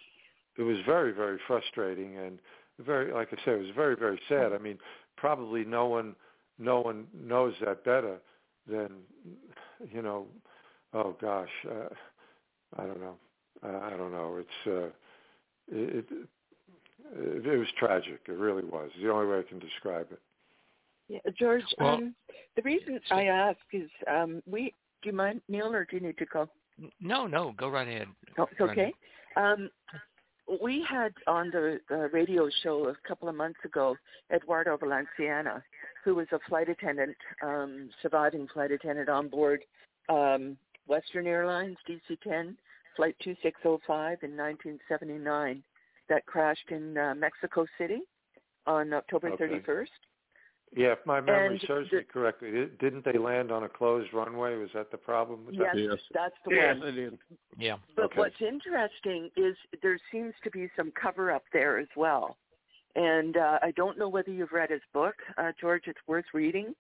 [0.58, 2.40] it was very, very frustrating and
[2.80, 4.54] very, like I said, it was very, very sad.
[4.54, 4.78] I mean,
[5.16, 6.16] probably no one,
[6.60, 8.18] no one knows that better
[8.70, 8.90] than,
[9.92, 10.28] you know,
[10.94, 11.90] oh gosh, uh,
[12.78, 13.16] I don't know.
[13.64, 14.38] Uh, I don't know.
[14.40, 14.90] It's uh,
[15.76, 16.28] it, it
[17.16, 18.20] it was tragic.
[18.28, 18.90] It really was.
[19.02, 20.20] The only way I can describe it.
[21.08, 21.64] Yeah, George.
[21.80, 22.16] Well, um,
[22.56, 24.74] the reason I ask is um, we.
[25.04, 26.50] Do you mind, Neil, or do you need to go?
[27.00, 28.08] No, no, go right ahead.
[28.38, 28.94] Oh, it's okay.
[29.36, 29.70] Um,
[30.62, 33.96] we had on the, the radio show a couple of months ago
[34.34, 35.64] Eduardo Valenciana,
[36.04, 39.62] who was a flight attendant, um, surviving flight attendant on board
[40.10, 42.56] um, Western Airlines DC-10
[42.96, 45.64] flight 2605 in 1979
[46.10, 48.02] that crashed in uh, Mexico City
[48.66, 49.46] on October okay.
[49.46, 49.86] 31st.
[50.76, 54.14] Yeah, if my memory and serves the, me correctly, didn't they land on a closed
[54.14, 54.56] runway?
[54.58, 55.46] Was that the problem?
[55.46, 55.82] Was yes, that?
[55.82, 56.98] yes, that's the yes, one.
[56.98, 57.14] It.
[57.58, 57.78] Yeah.
[57.96, 58.20] But okay.
[58.20, 62.38] what's interesting is there seems to be some cover up there as well.
[62.96, 65.84] And uh, I don't know whether you've read his book, uh, George.
[65.88, 66.74] It's worth reading,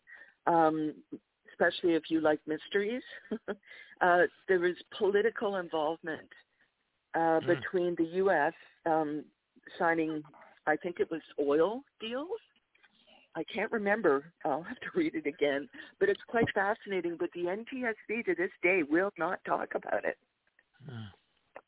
[0.47, 0.93] um,
[1.51, 3.03] especially if you like mysteries.
[4.01, 6.29] uh, there was political involvement
[7.15, 7.47] uh, Mm.
[7.47, 8.53] between the U.S.
[8.85, 9.23] Um,
[9.79, 10.23] signing,
[10.65, 12.39] I think it was oil deals.
[13.37, 14.33] I can't remember.
[14.45, 15.69] I'll have to read it again.
[15.99, 17.17] But it's quite fascinating.
[17.19, 20.17] But the NTSB to this day will not talk about it.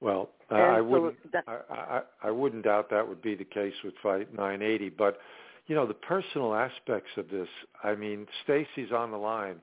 [0.01, 1.31] Well, uh, I so wouldn't.
[1.31, 4.89] that- I, I I wouldn't doubt that would be the case with Flight 980.
[4.89, 5.19] But
[5.67, 7.47] you know, the personal aspects of this.
[7.83, 9.61] I mean, Stacy's on the line,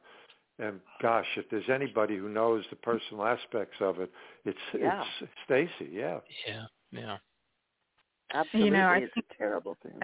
[0.61, 4.13] and gosh, if there's anybody who knows the personal aspects of it,
[4.45, 5.05] it's Yeah.
[5.21, 5.91] it's Stacy.
[5.93, 6.21] Yeah.
[6.47, 7.17] Yeah, yeah.
[8.33, 10.01] Absolutely, You know, I it's a terrible thing.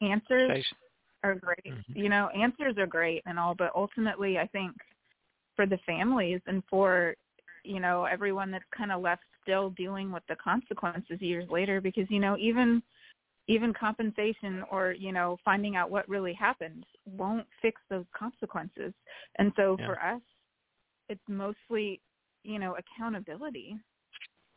[0.00, 0.76] Answers Stacy.
[1.22, 1.64] Are great.
[1.66, 1.96] Mhm.
[1.96, 4.72] You know, answers are great and all, but ultimately, I think
[5.56, 7.14] for the families and for
[7.64, 12.06] you know everyone that's kind of left still dealing with the consequences years later, because
[12.10, 12.82] you know even
[13.48, 18.92] even compensation or you know finding out what really happened won't fix those consequences.
[19.38, 19.86] And so Yeah.
[19.86, 20.22] for us,
[21.08, 22.00] it's mostly
[22.44, 23.76] you know accountability.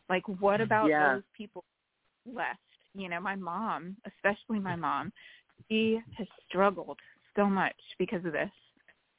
[0.09, 1.16] Like, what about Yeah.
[1.16, 1.63] those people
[2.32, 2.59] left?
[2.93, 5.11] You know, my mom, especially my mom,
[5.70, 6.99] she has struggled
[7.36, 8.51] so much because of this.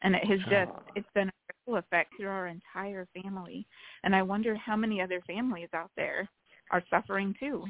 [0.02, 1.32] And it has just it's been a
[1.66, 3.66] ripple effect through our entire family.
[4.04, 6.28] And i wonder how many other families out there
[6.70, 7.64] are suffering too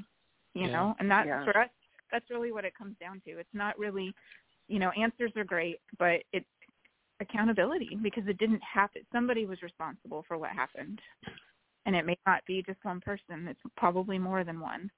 [0.55, 0.73] you Yeah.
[0.73, 0.97] know?
[0.99, 1.45] And that's Yeah.
[1.45, 1.71] for us
[2.11, 3.39] that's really what it comes down to.
[3.39, 4.15] It's not really
[4.69, 6.47] you know answers are great but it's
[7.21, 9.03] accountability because it didn't happen.
[9.13, 11.01] Somebody was responsible for what happened.
[11.87, 13.47] And it may not be just one person.
[13.49, 14.91] It's probably more than one.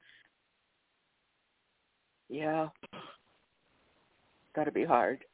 [2.29, 2.69] Yeah.
[4.59, 5.25] Got to be hard.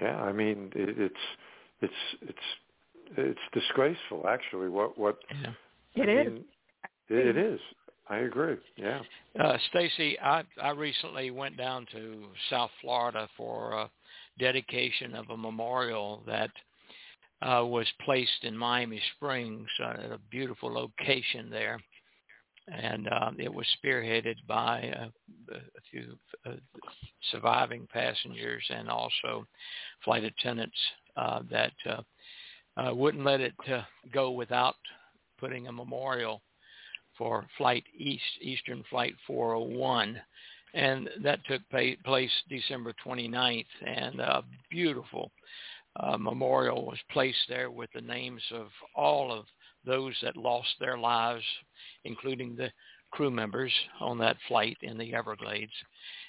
[0.00, 0.16] Yeah.
[0.22, 1.14] I mean, it, it's
[1.80, 1.92] it's
[2.22, 2.38] it's
[3.16, 4.28] it's disgraceful.
[4.28, 5.50] Actually, what what Yeah.
[5.96, 6.32] It I is.
[6.32, 6.44] mean,
[7.08, 7.58] it, it is.
[8.08, 8.58] I agree.
[8.76, 9.00] Yeah.
[9.40, 13.90] Uh, Stacy, I, I recently went down to South Florida for a
[14.38, 16.50] dedication of a memorial that
[17.42, 21.80] uh, was placed in Miami Springs, uh, at a beautiful location there,
[22.68, 26.56] and um, it was spearheaded by uh, a few uh,
[27.30, 29.46] surviving passengers and also
[30.04, 30.76] flight attendants
[31.16, 32.02] uh, that uh,
[32.76, 34.76] uh, wouldn't let it uh, go without
[35.38, 36.42] putting a memorial
[37.16, 40.20] for Flight East, Eastern Flight 401.
[40.74, 45.30] And that took pa- place December 29th, and a beautiful
[46.18, 49.46] memorial was placed there with the names of all of
[49.86, 51.44] those that lost their lives,
[52.04, 52.70] including the
[53.10, 55.72] crew members on that flight in the Everglades.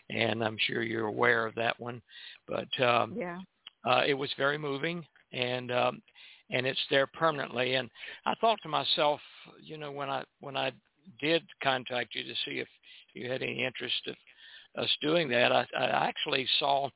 [0.10, 2.02] And I'm sure you're aware of that one.
[2.48, 3.40] But um, yeah
[3.88, 6.02] uh, it was very moving, and um,
[6.50, 7.76] and it's there permanently.
[7.76, 7.90] And
[8.26, 9.20] I thought to myself,
[9.62, 10.72] you know, when I when I
[11.22, 12.68] did contact you to see if
[13.14, 14.16] you had any interest of
[14.84, 16.90] us doing that, I, I actually saw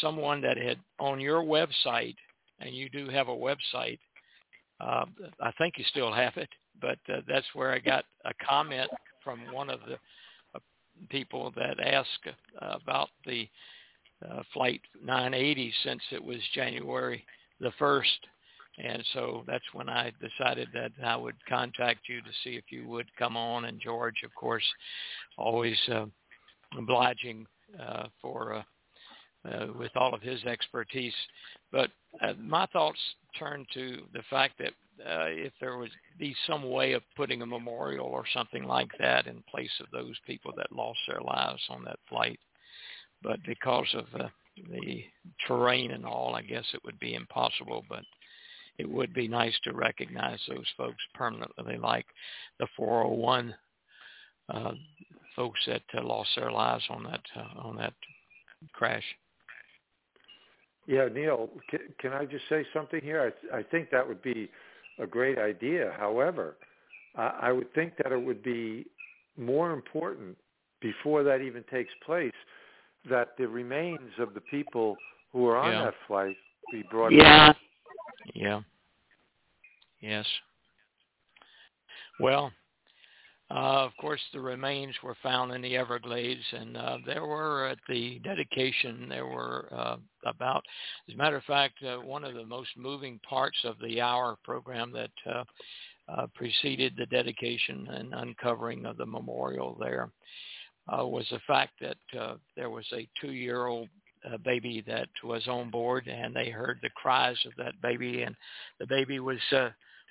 [0.00, 2.16] someone that had on your website,
[2.60, 3.98] and you do have a website.
[4.80, 5.04] Uh,
[5.40, 6.48] I think you still have it,
[6.80, 8.90] but uh, that's where I got a comment
[9.22, 9.94] from one of the
[10.54, 10.60] uh,
[11.08, 13.48] people that asked uh, about the
[14.28, 17.24] uh, flight 980 since it was January
[17.60, 18.18] the 1st.
[18.82, 22.88] And so that's when I decided that I would contact you to see if you
[22.88, 23.66] would come on.
[23.66, 24.64] And George, of course,
[25.38, 26.06] always uh,
[26.76, 27.46] obliging
[27.80, 28.62] uh, for uh,
[29.48, 31.14] uh, with all of his expertise.
[31.70, 31.90] But
[32.22, 32.98] uh, my thoughts
[33.38, 37.46] turn to the fact that uh, if there would be some way of putting a
[37.46, 41.84] memorial or something like that in place of those people that lost their lives on
[41.84, 42.38] that flight,
[43.22, 44.28] but because of uh,
[44.70, 45.04] the
[45.46, 47.84] terrain and all, I guess it would be impossible.
[47.88, 48.04] But
[48.78, 52.06] it would be nice to recognize those folks permanently, like
[52.58, 53.54] the 401
[54.52, 54.72] uh,
[55.36, 57.94] folks that uh, lost their lives on that uh, on that
[58.72, 59.04] crash.
[60.86, 63.32] Yeah, Neil, can, can I just say something here?
[63.52, 64.50] I, I think that would be
[64.98, 65.92] a great idea.
[65.98, 66.56] However,
[67.16, 68.86] I would think that it would be
[69.36, 70.36] more important
[70.80, 72.32] before that even takes place
[73.08, 74.96] that the remains of the people
[75.32, 75.84] who are on Yeah.
[75.84, 76.36] that flight
[76.72, 77.52] be brought Yeah.
[77.52, 77.56] back.
[78.34, 78.62] Yeah.
[80.00, 80.26] Yes.
[82.20, 82.52] Well,
[83.50, 87.78] uh, of course, the remains were found in the Everglades, and uh, there were at
[87.88, 89.06] the dedication.
[89.08, 90.64] There were uh, about,
[91.08, 94.38] as a matter of fact, uh, one of the most moving parts of the hour
[94.44, 95.44] program that uh,
[96.08, 100.10] uh, preceded the dedication and uncovering of the memorial there
[100.88, 101.96] was the fact that
[102.56, 103.88] there was a two-year-old
[104.42, 108.34] baby that was on board, and they heard the cries of that baby, and
[108.80, 109.38] the baby was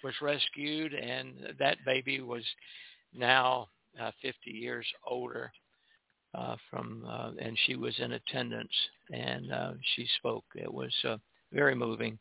[0.03, 2.43] was rescued, and that baby was
[3.15, 3.67] now
[4.01, 5.51] uh, 50 years older
[6.35, 8.71] uh, from, uh, and she was in attendance,
[9.11, 10.45] and uh, she spoke.
[10.55, 11.17] It was uh,
[11.51, 12.17] very moving,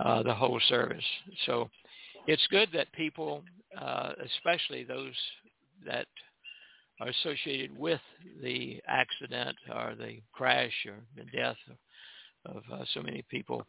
[0.00, 1.04] uh, the whole service.
[1.46, 1.68] So
[2.26, 3.42] it's good that people,
[3.80, 5.14] uh, especially those
[5.86, 6.06] that
[7.00, 8.00] are associated with
[8.42, 11.56] the accident or the crash or the death
[12.44, 13.64] of, of uh, so many people,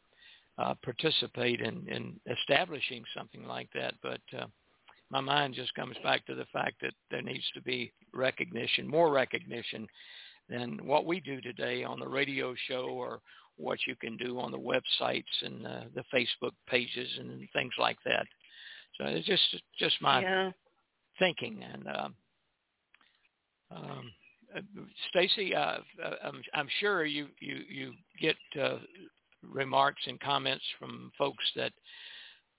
[0.57, 3.93] uh, participate in, in establishing something like that.
[4.01, 4.47] But uh,
[5.12, 9.12] my mind just comes back to the fact that there needs to be recognition, more
[9.12, 9.88] recognition
[10.49, 13.20] than what we do today on the radio show or
[13.57, 17.97] what you can do on the websites and uh, the Facebook pages and things like
[18.05, 18.26] that.
[18.97, 20.51] So it's just just my Yeah.
[21.18, 21.88] thinking and.
[21.88, 22.16] Um,
[23.72, 24.12] um,
[24.55, 24.62] uh,
[25.10, 28.78] Stacy, uh, uh, I'm, I'm sure you you you get uh,
[29.43, 31.72] remarks and comments from folks that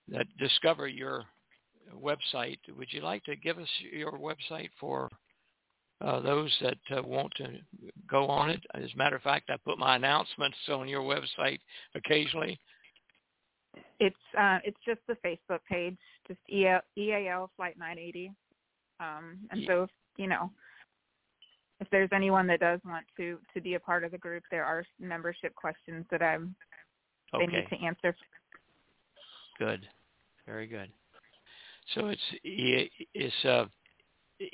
[0.08, 1.24] that discover your
[1.94, 2.58] website.
[2.76, 5.08] Would you like to give us your website for
[6.00, 7.46] uh, those that uh, want to
[8.08, 8.60] go on it?
[8.74, 11.60] As a matter of fact, I put my announcements on your website
[11.94, 12.58] occasionally.
[13.98, 18.32] It's uh, it's just the Facebook page, just EAL, EAL Flight 980.
[18.98, 20.50] Um, and Ye- so, if, you know,
[21.80, 24.64] if there's anyone that does want to to be a part of the group, there
[24.64, 26.54] are membership questions that I'm
[27.38, 28.16] they need to answer.
[29.58, 29.86] Good.
[30.46, 30.90] Very good.
[31.94, 33.66] So it's E it's uh,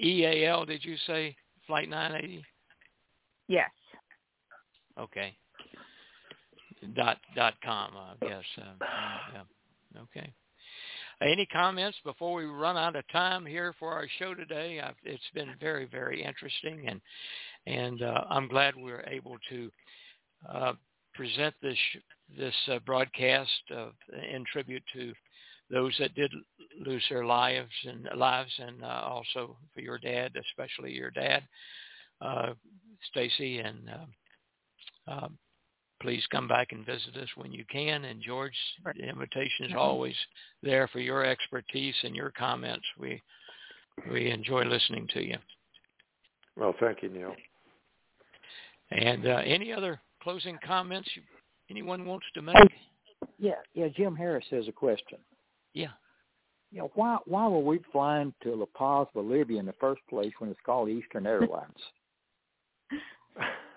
[0.01, 0.64] EAL.
[0.64, 2.45] Did you say Flight 980?
[3.49, 3.70] Yes.
[4.99, 5.37] Okay.
[6.95, 8.45] Dot dot com, I guess.
[8.59, 8.85] Uh,
[9.35, 10.03] yeah.
[10.03, 10.33] Okay.
[11.22, 14.81] Any comments before we run out of time here for our show today?
[14.81, 17.01] I've, it's been very very interesting, and
[17.66, 19.70] and uh, I'm glad we are able to
[20.49, 20.72] uh,
[21.14, 21.79] present this
[22.37, 23.87] this uh, broadcast uh,
[24.33, 25.14] in tribute to
[25.71, 26.33] those that did
[26.85, 31.43] lose their lives and lives, and uh, also for your dad, especially your dad,
[32.21, 32.53] uh,
[33.11, 35.29] Stacy, and uh, uh,
[36.01, 38.05] please come back and visit us when you can.
[38.05, 38.57] And George,
[38.95, 39.79] the invitation is Mhm.
[39.79, 40.17] always
[40.62, 42.87] there for your expertise and your comments.
[42.99, 43.23] We
[44.11, 45.39] we enjoy listening to you.
[46.55, 47.35] Well, thank you, Neil.
[48.91, 51.11] And uh, any other closing comments
[51.71, 52.57] anyone wants to make?
[53.39, 53.89] Yeah, yeah.
[53.89, 55.19] Jim Harris has a question.
[55.77, 55.89] Yeah.
[56.72, 60.33] You know, why why were we flying to La Paz, Bolivia in the first place
[60.39, 61.77] when it's called Eastern Airlines?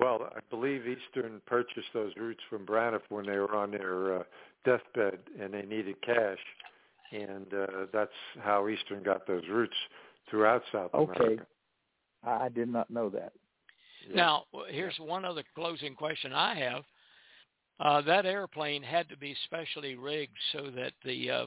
[0.00, 4.22] well, I believe Eastern purchased those routes from Braniff when they were on their uh,
[4.64, 6.38] deathbed and they needed cash,
[7.10, 8.10] and uh, that's
[8.40, 9.74] how Eastern got those routes
[10.30, 11.12] throughout South Okay.
[11.12, 11.42] America.
[11.42, 13.32] Okay, I did not know that.
[14.14, 16.84] Now, here's one other closing question I have.
[17.78, 21.46] Uh, that airplane had to be specially rigged so that the uh,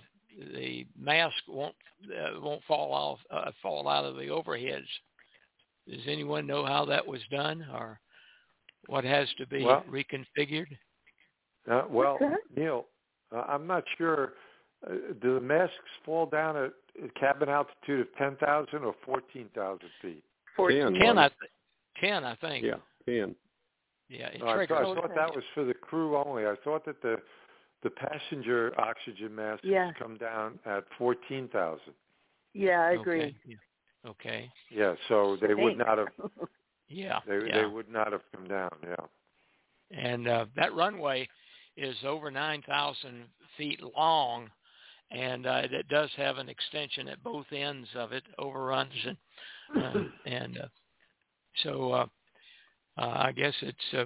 [0.53, 1.75] the mask won't
[2.05, 4.85] uh, won't fall off uh, fall out of the overheads.
[5.87, 7.99] Does anyone know how that was done, or
[8.87, 10.67] what has to be Well- reconfigured?
[11.69, 12.17] Uh, well,
[12.55, 12.85] Neil,
[13.35, 14.33] uh, I'm not sure.
[14.87, 15.73] Uh, do the masks
[16.05, 16.71] fall down at
[17.03, 20.23] at cabin altitude of 10,000 or 14,000 feet?
[20.57, 21.33] Ten, Ten, wasn't I it?
[21.39, 21.51] th-
[22.01, 22.65] ten, I think.
[22.65, 22.75] Yeah,
[23.05, 23.35] ten.
[24.09, 24.27] Yeah.
[24.27, 24.77] It Oh, I, triggers.
[24.77, 26.45] thought, I thought that was for the crew only.
[26.45, 27.17] I thought that the
[27.81, 29.93] the passenger oxygen masks Yeah.
[29.97, 31.79] come down at 14,000.
[32.53, 33.21] Yeah, I agree.
[33.21, 33.35] Okay.
[33.45, 33.55] Yeah.
[34.09, 34.51] Okay.
[34.69, 36.07] Yeah, so they would not have
[36.89, 37.19] Yeah.
[37.27, 37.61] they yeah.
[37.61, 38.71] they would not have come down.
[38.83, 38.95] Yeah.
[39.91, 41.27] and uh, that runway
[41.77, 43.23] is over 9,000
[43.57, 44.49] feet long,
[45.11, 49.17] and uh, it does have an extension at both ends of it, overruns and
[49.83, 50.67] uh, and uh,
[51.63, 52.05] so uh,
[52.99, 54.05] uh, I guess it's uh,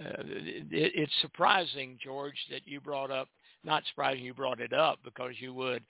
[0.00, 3.28] uh, it, it's surprising, George, that you brought up.
[3.64, 5.82] Not surprising you brought it up because you would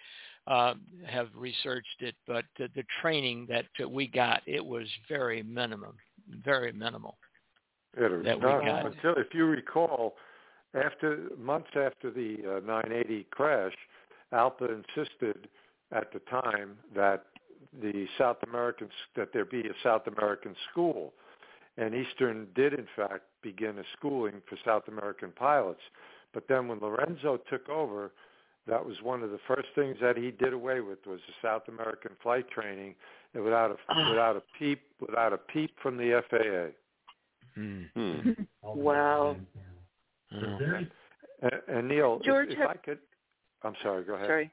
[0.46, 0.74] uh,
[1.06, 5.94] have researched it, but the, the training that uh, we got it was very minimum,
[6.44, 7.18] very minimal.
[7.96, 8.86] It was That we got.
[8.86, 10.14] until, if you recall,
[10.74, 13.72] after months after the uh, 980 crash,
[14.32, 15.48] ALPA insisted
[15.92, 17.24] at the time that
[17.82, 21.12] the South American that there be a South American school,
[21.78, 25.80] and Eastern did in fact begin a schooling for South American pilots.
[26.34, 28.12] But then when Lorenzo took over,
[28.66, 31.62] that was one of the first things that he did away with was the South
[31.68, 32.94] American flight training,
[33.34, 34.10] and without a Ah.
[34.10, 36.72] without a peep without a peep from the FAA.
[37.54, 38.32] Hmm.
[38.62, 39.36] wow.
[40.32, 40.90] And,
[41.68, 42.98] and Neil, George, if, if have- I could,
[43.62, 44.04] I'm sorry.
[44.04, 44.26] Go ahead.
[44.26, 44.50] Sorry.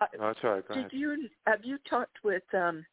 [0.00, 0.44] Uh, No, sorry.
[0.44, 0.68] all right.
[0.68, 0.92] Go Did ahead.
[0.92, 2.84] you have you talked with um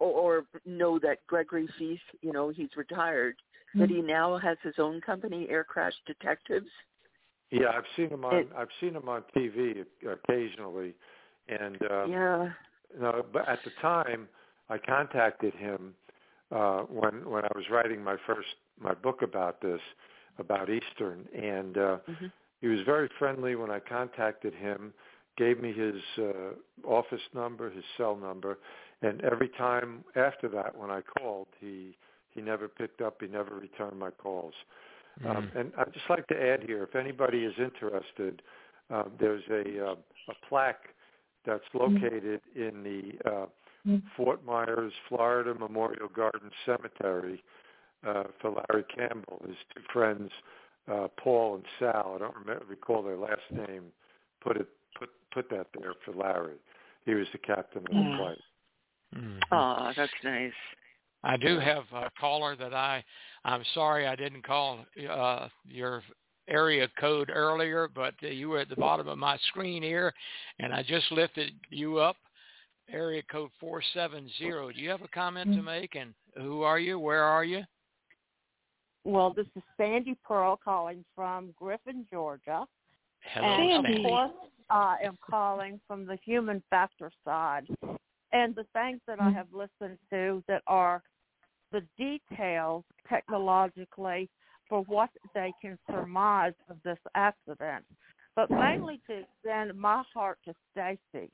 [0.00, 3.36] or, or know that Gregory Feith, you know, he's retired,
[3.78, 6.66] that he now has his own company, Air Crash Detectives?
[7.50, 10.94] Yeah, I've seen him on It- I've seen him on TV occasionally,
[11.48, 12.52] and um, yeah.
[12.98, 14.28] no, but at the time
[14.68, 15.94] I contacted him
[16.50, 18.48] uh, when when I was writing my first
[18.80, 19.80] my book about this
[20.38, 22.26] about Eastern, and uh, hmm
[22.60, 24.92] he was very friendly when I contacted him.
[25.38, 28.58] Gave me his uh, office number, his cell number,
[29.02, 31.96] and every time after that, when I called, he
[32.30, 33.16] he never picked up.
[33.20, 34.54] He never returned my calls.
[35.28, 38.42] Um, and I'd just like to add here, if anybody is interested,
[38.90, 39.94] uh, there's a uh,
[40.28, 40.84] a plaque
[41.44, 43.46] that's located in the uh,
[44.16, 47.42] Fort Myers, Florida Memorial Garden Cemetery
[48.06, 49.42] uh, for Larry Campbell.
[49.46, 50.30] His two friends,
[50.90, 53.84] uh, Paul and Sal, I don't remember, recall their last name,
[54.42, 56.58] put it put put that there for Larry.
[57.06, 58.18] He was the captain of the Mm.
[59.12, 59.42] Flight.
[59.52, 60.52] Oh, that's nice.
[61.22, 63.04] I do have a caller that I.
[63.44, 64.80] I'm sorry I didn't call
[65.10, 66.02] uh, your
[66.48, 70.12] area code earlier, but uh, you were at the bottom of my screen here,
[70.58, 72.16] and I just lifted you up.
[72.92, 74.70] Area code four seven zero.
[74.72, 75.94] Do you have a comment to make?
[75.94, 76.98] And who are you?
[76.98, 77.62] Where are you?
[79.04, 82.66] Well, this is Sandy Pearl calling from Griffin, Georgia.
[83.32, 84.02] Hello, and Sandy.
[84.02, 84.30] of course,
[84.70, 87.66] I am calling from the human factor side.
[88.32, 89.36] And the things that I mm-hmm.
[89.36, 91.02] have listened to that are
[91.72, 94.28] the details technologically
[94.68, 97.84] for what they can surmise of this accident,
[98.36, 101.30] but mainly to extend my heart to Stacy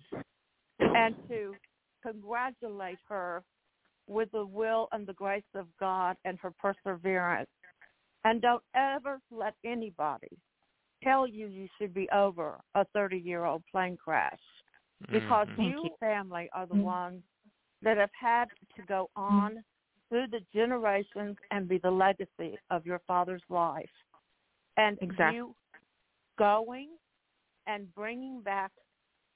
[0.80, 1.54] and to
[2.02, 3.42] congratulate her
[4.08, 7.50] with the will and the grace of God and her perseverance.
[8.24, 10.38] And don't ever let anybody
[11.04, 14.38] tell you you should be over a 30 year old plane crash
[15.10, 15.72] because Mhm.
[15.72, 17.22] you family are the ones
[17.82, 19.64] that have had to go on
[20.08, 23.90] through the generations and be the legacy of your father's life.
[24.76, 25.36] And Exactly.
[25.36, 25.56] you
[26.38, 26.98] going
[27.66, 28.72] and bringing back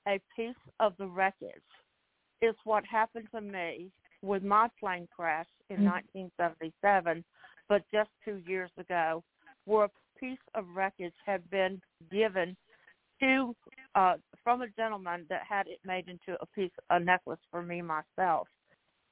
[0.06, 1.62] a piece of the wreckage
[2.42, 3.90] is what happened to me
[4.22, 7.24] with my plane crash in 1977,
[7.68, 9.22] but just two years ago,
[9.64, 11.80] where a piece of wreckage had been
[12.10, 12.56] given
[13.20, 13.54] to
[13.94, 14.14] uh,
[14.44, 18.48] from a gentleman that had it made into a piece, a necklace for me myself.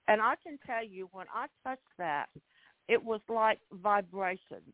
[0.07, 2.27] And I can tell you, when I touched that,
[2.89, 4.73] it was like vibrations.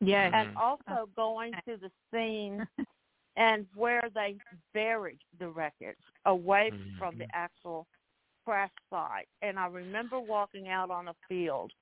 [0.00, 0.32] Yes.
[0.34, 0.58] And mm-hmm.
[0.58, 2.66] also going to the scene
[3.36, 4.36] and where they
[4.72, 6.98] buried the wreckage away mm-hmm.
[6.98, 7.86] from the actual
[8.44, 9.28] crash site.
[9.42, 11.72] And I remember walking out on a field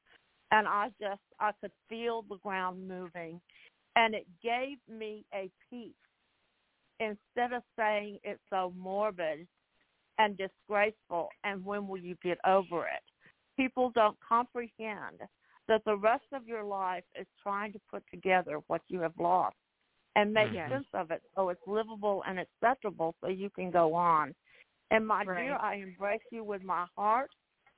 [0.50, 3.40] and I just I could feel the ground moving
[3.96, 5.92] and it gave me a peace
[7.02, 9.46] instead of saying it's so morbid
[10.18, 13.02] and disgraceful and when will you get over it
[13.56, 15.18] people don't comprehend
[15.68, 19.56] that the rest of your life is trying to put together what you have lost
[20.16, 20.70] and make Mhm.
[20.70, 24.34] sense of it so it's livable and acceptable so you can go on
[24.90, 25.44] and my Right.
[25.44, 27.30] dear i embrace you with my heart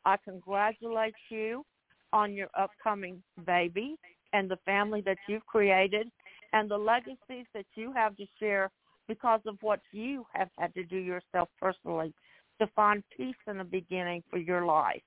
[0.04, 1.64] i congratulate you
[2.12, 3.96] on your upcoming baby
[4.32, 6.10] and the family that you've created
[6.52, 8.70] and the legacies that you have to share
[9.08, 12.12] because of what you have had to do yourself personally
[12.60, 15.02] to find peace in the beginning for your life.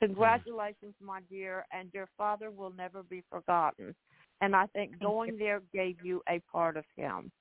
[0.00, 3.94] Congratulations, my dear, and your father will never be forgotten.
[4.40, 7.32] And I think going there gave you a part of him.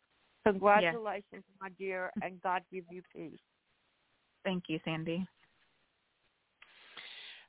[0.46, 3.40] Congratulations, my dear, and God give you peace.
[4.44, 5.28] Thank you, Sandy.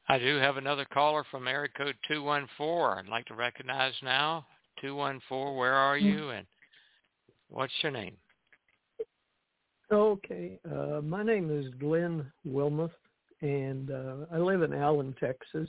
[0.08, 3.04] I do have another caller from area code 214.
[3.04, 4.46] I'd like to recognize now.
[4.80, 6.02] 214, where are mm.
[6.02, 6.46] you and
[7.48, 8.16] what's your name?
[9.90, 10.58] Okay.
[10.70, 12.90] Uh, my name is Glenn Wilmoth,
[13.40, 15.68] and uh, I live in Allen, Texas.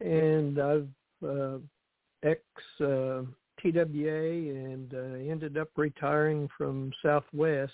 [0.00, 0.88] And I've
[1.26, 1.58] uh,
[2.22, 2.40] ex
[2.80, 3.22] uh,
[3.60, 7.72] TWA and uh, ended up retiring from Southwest.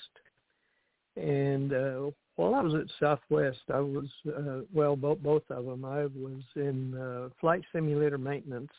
[1.16, 5.84] And uh, while I was at Southwest, I was uh, well, both both of them.
[5.84, 8.72] I was in uh, flight simulator maintenance,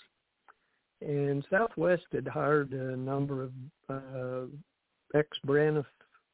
[1.01, 3.51] and Southwest had hired a number of
[3.89, 5.85] uh, ex-Braniff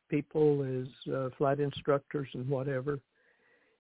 [0.09, 2.99] people as uh, flight instructors and whatever.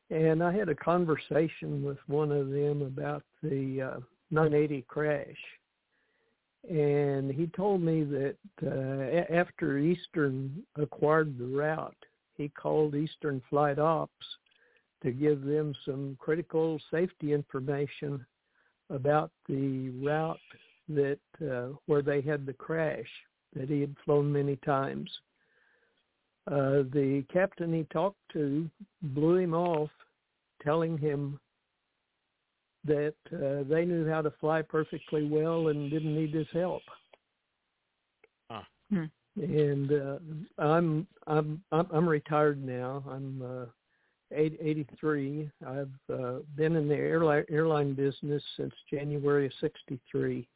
[0.09, 3.99] And I had a conversation with one of them about the uh,
[4.31, 5.37] 980 crash.
[6.69, 8.35] And he told me that
[8.65, 11.95] uh, after Eastern acquired the route,
[12.35, 14.25] he called Eastern Flight Ops
[15.03, 18.25] to give them some critical safety information
[18.89, 20.39] about the route
[20.89, 23.07] that uh, where they had the crash
[23.55, 25.09] that he had flown many times.
[26.47, 28.69] Uh, the captain he talked to
[29.01, 29.89] blew him off,
[30.63, 31.39] telling him
[32.85, 36.81] that uh, they knew how to fly perfectly well and didn't need his help.
[38.49, 38.61] Huh.
[38.89, 39.05] Hmm.
[39.35, 40.17] And uh,
[40.57, 43.03] I'm I'm I'm retired now.
[43.09, 43.65] I'm uh,
[44.31, 45.49] 83.
[45.65, 50.47] I've uh, been in the airline airline business since January of '63,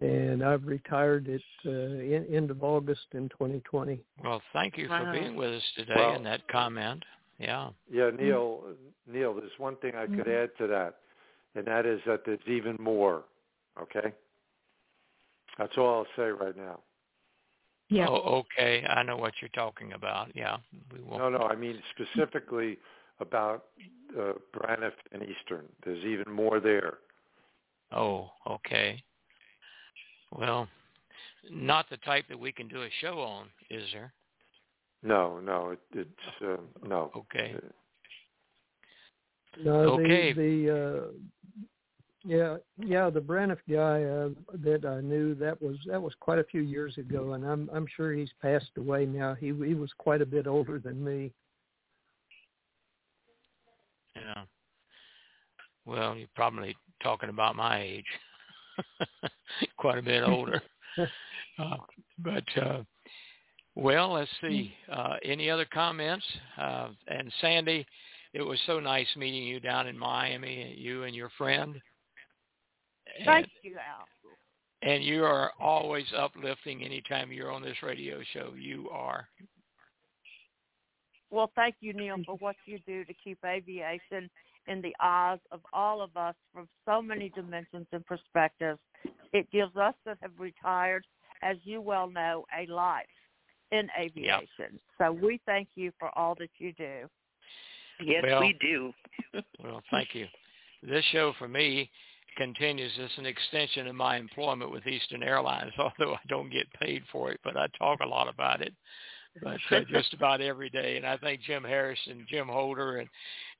[0.00, 4.00] and I've retired at uh, in, end of August in 2020.
[4.22, 5.12] Well, thank you for Wow.
[5.12, 7.04] being with us today Well- and that comment.
[7.38, 7.70] Yeah.
[7.90, 8.64] Yeah, Neil,
[9.06, 11.00] Neil, there's one thing I could add to that,
[11.54, 13.24] and that is that there's even more.
[13.80, 14.14] Okay,
[15.58, 16.80] that's all I'll say right now.
[17.88, 18.06] Yeah.
[18.08, 18.84] Oh, okay.
[18.88, 20.34] I know what you're talking about.
[20.34, 20.56] Yeah.
[20.92, 21.18] We will.
[21.18, 22.78] No, no, I mean specifically
[23.20, 23.66] about
[24.18, 25.66] uh, Braniff and Eastern.
[25.84, 26.98] There's even more there.
[27.92, 29.02] Oh, okay.
[30.36, 30.68] Well,
[31.50, 34.12] not the type that we can do a show on, is there?
[35.02, 36.56] No, no, it, it's uh,
[36.86, 37.10] no.
[37.16, 37.54] Okay.
[39.62, 40.32] No, Okay.
[40.32, 41.12] the the uh,
[42.24, 44.28] yeah yeah the Braniff guy uh,
[44.64, 47.86] that I knew that was that was quite a few years ago, and I'm I'm
[47.96, 49.34] sure he's passed away now.
[49.34, 51.32] He he was quite a bit older than me.
[54.14, 54.42] Yeah.
[55.84, 58.06] Well, you're probably talking about my age.
[59.78, 60.62] Quite a bit older.
[61.58, 61.76] uh,
[62.18, 62.82] but uh
[63.74, 64.74] well, let's see.
[64.92, 66.24] Uh any other comments?
[66.58, 67.86] Uh and Sandy,
[68.32, 71.80] it was so nice meeting you down in Miami, you and your friend.
[73.24, 74.06] Thank you, Al.
[74.82, 78.52] And you are always uplifting anytime you're on this radio show.
[78.56, 79.26] You are.
[81.30, 84.30] Well, thank you, Neil, for what you do to keep aviation
[84.68, 88.78] in the eyes of all of us from so many dimensions and perspectives.
[89.32, 91.06] It gives us that have retired,
[91.42, 93.06] as you well know, a life
[93.72, 94.78] in aviation.
[94.98, 97.08] So we thank you for all that you do.
[98.02, 98.92] Yes, Well- we do.
[99.62, 100.26] Well, thank you.
[100.82, 101.90] This show for me
[102.36, 107.02] continues as an extension of my employment with Eastern Airlines, although I don't get paid
[107.10, 108.74] for it, but I talk a lot about it.
[109.42, 113.08] But uh, just about every day, and I think Jim Harris and Jim Holder and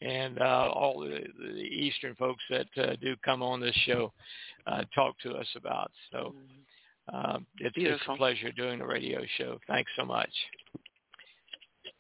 [0.03, 4.13] and uh, all the, the Eastern folks that uh, do come on this show
[4.67, 5.91] uh, talk to us about.
[6.13, 6.35] So
[7.13, 9.59] um, it's, it's a pleasure doing the radio show.
[9.67, 10.31] Thanks so much.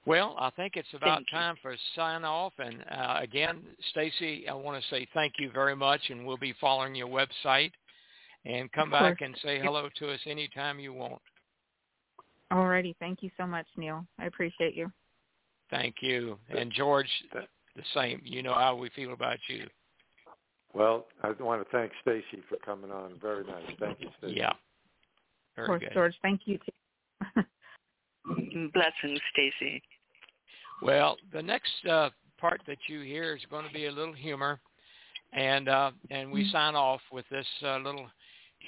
[0.04, 2.52] Well, I think it's about time for sign off.
[2.58, 6.54] And uh, again, Stacy, I want to say thank you very much, and we'll be
[6.60, 7.72] following your website.
[8.44, 11.20] And come back and say hello to us anytime you want.
[12.52, 14.06] Alrighty, thank you so much, Neil.
[14.18, 14.90] I appreciate you.
[15.70, 16.38] Thank you.
[16.48, 18.20] And George, the same.
[18.24, 19.66] You know how we feel about you.
[20.74, 23.18] Well, I want to thank Stacy for coming on.
[23.20, 23.64] Very nice.
[23.80, 24.34] Thank you, Stacy.
[24.36, 24.52] Yeah.
[25.58, 25.92] Of course, good.
[25.94, 26.14] George.
[26.22, 27.42] Thank you too.
[28.74, 29.82] Blessings, Stacy.
[30.82, 34.60] Well, the next uh, part that you hear is going to be a little humor,
[35.32, 38.06] and uh, and we sign off with this uh, little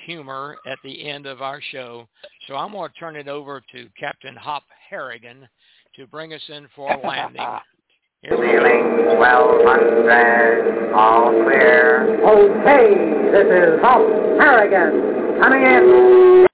[0.07, 2.07] humor at the end of our show.
[2.47, 5.49] So I'm going to turn it over to Captain Hop Harrigan
[5.97, 7.45] to bring us in for a landing.
[8.23, 8.53] Here we go.
[8.53, 12.19] Ceiling 1200, all clear.
[12.27, 14.01] Okay, this is Hop
[14.41, 16.48] Harrigan coming in.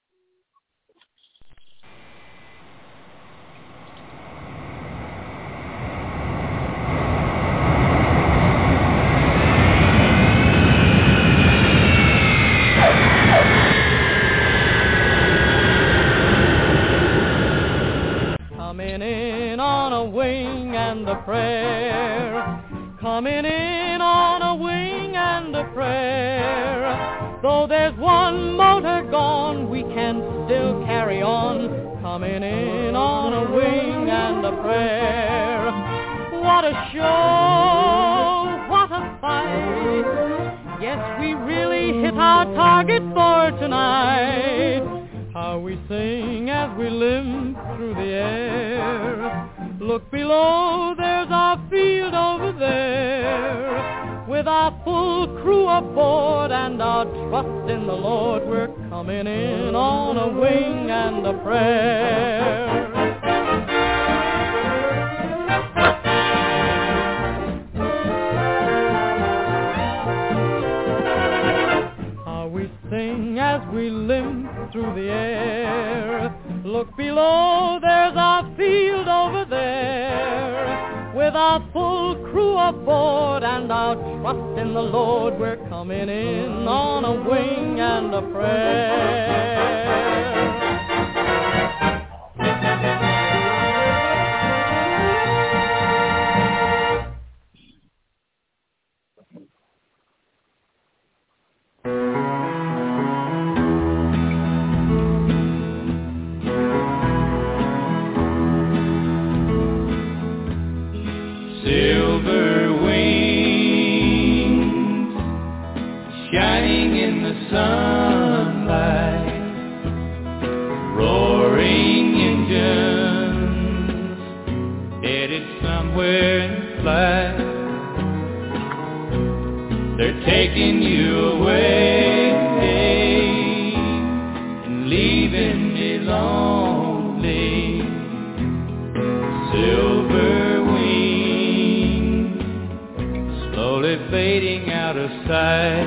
[145.05, 145.85] of sight.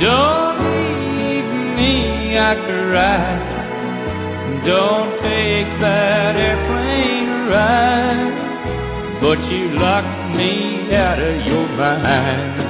[0.00, 3.52] Don't leave me, I could ride.
[4.64, 8.32] Don't take that airplane ride.
[9.20, 12.60] But you locked me out of your mind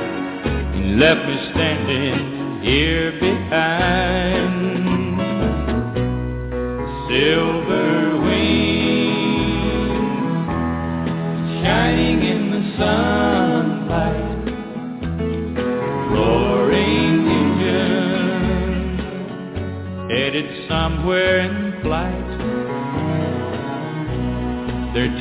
[0.74, 4.33] and left me standing here behind.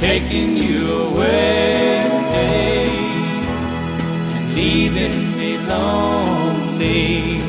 [0.04, 2.04] taking you away
[2.36, 2.94] and
[4.54, 7.40] leaving me lonely.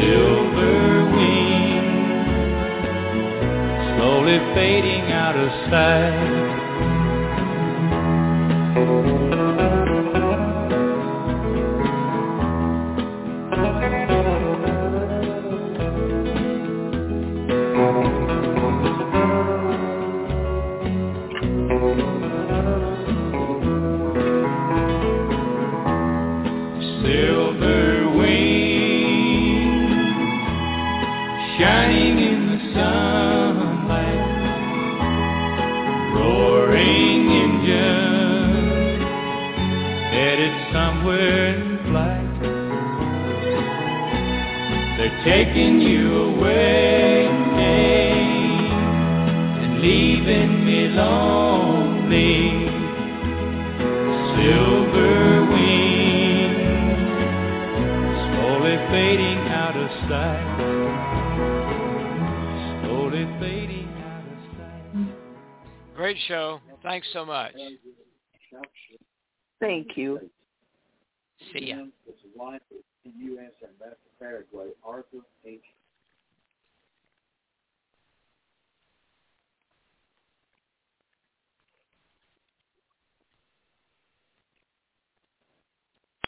[0.00, 2.26] Silver wings
[3.94, 6.39] slowly fading out of sight.
[67.12, 67.52] so much.
[69.60, 70.18] Thank you.
[71.52, 71.84] See ya.
[73.04, 73.52] U.S.
[73.62, 75.60] Ambassador Paraguay, Arthur H.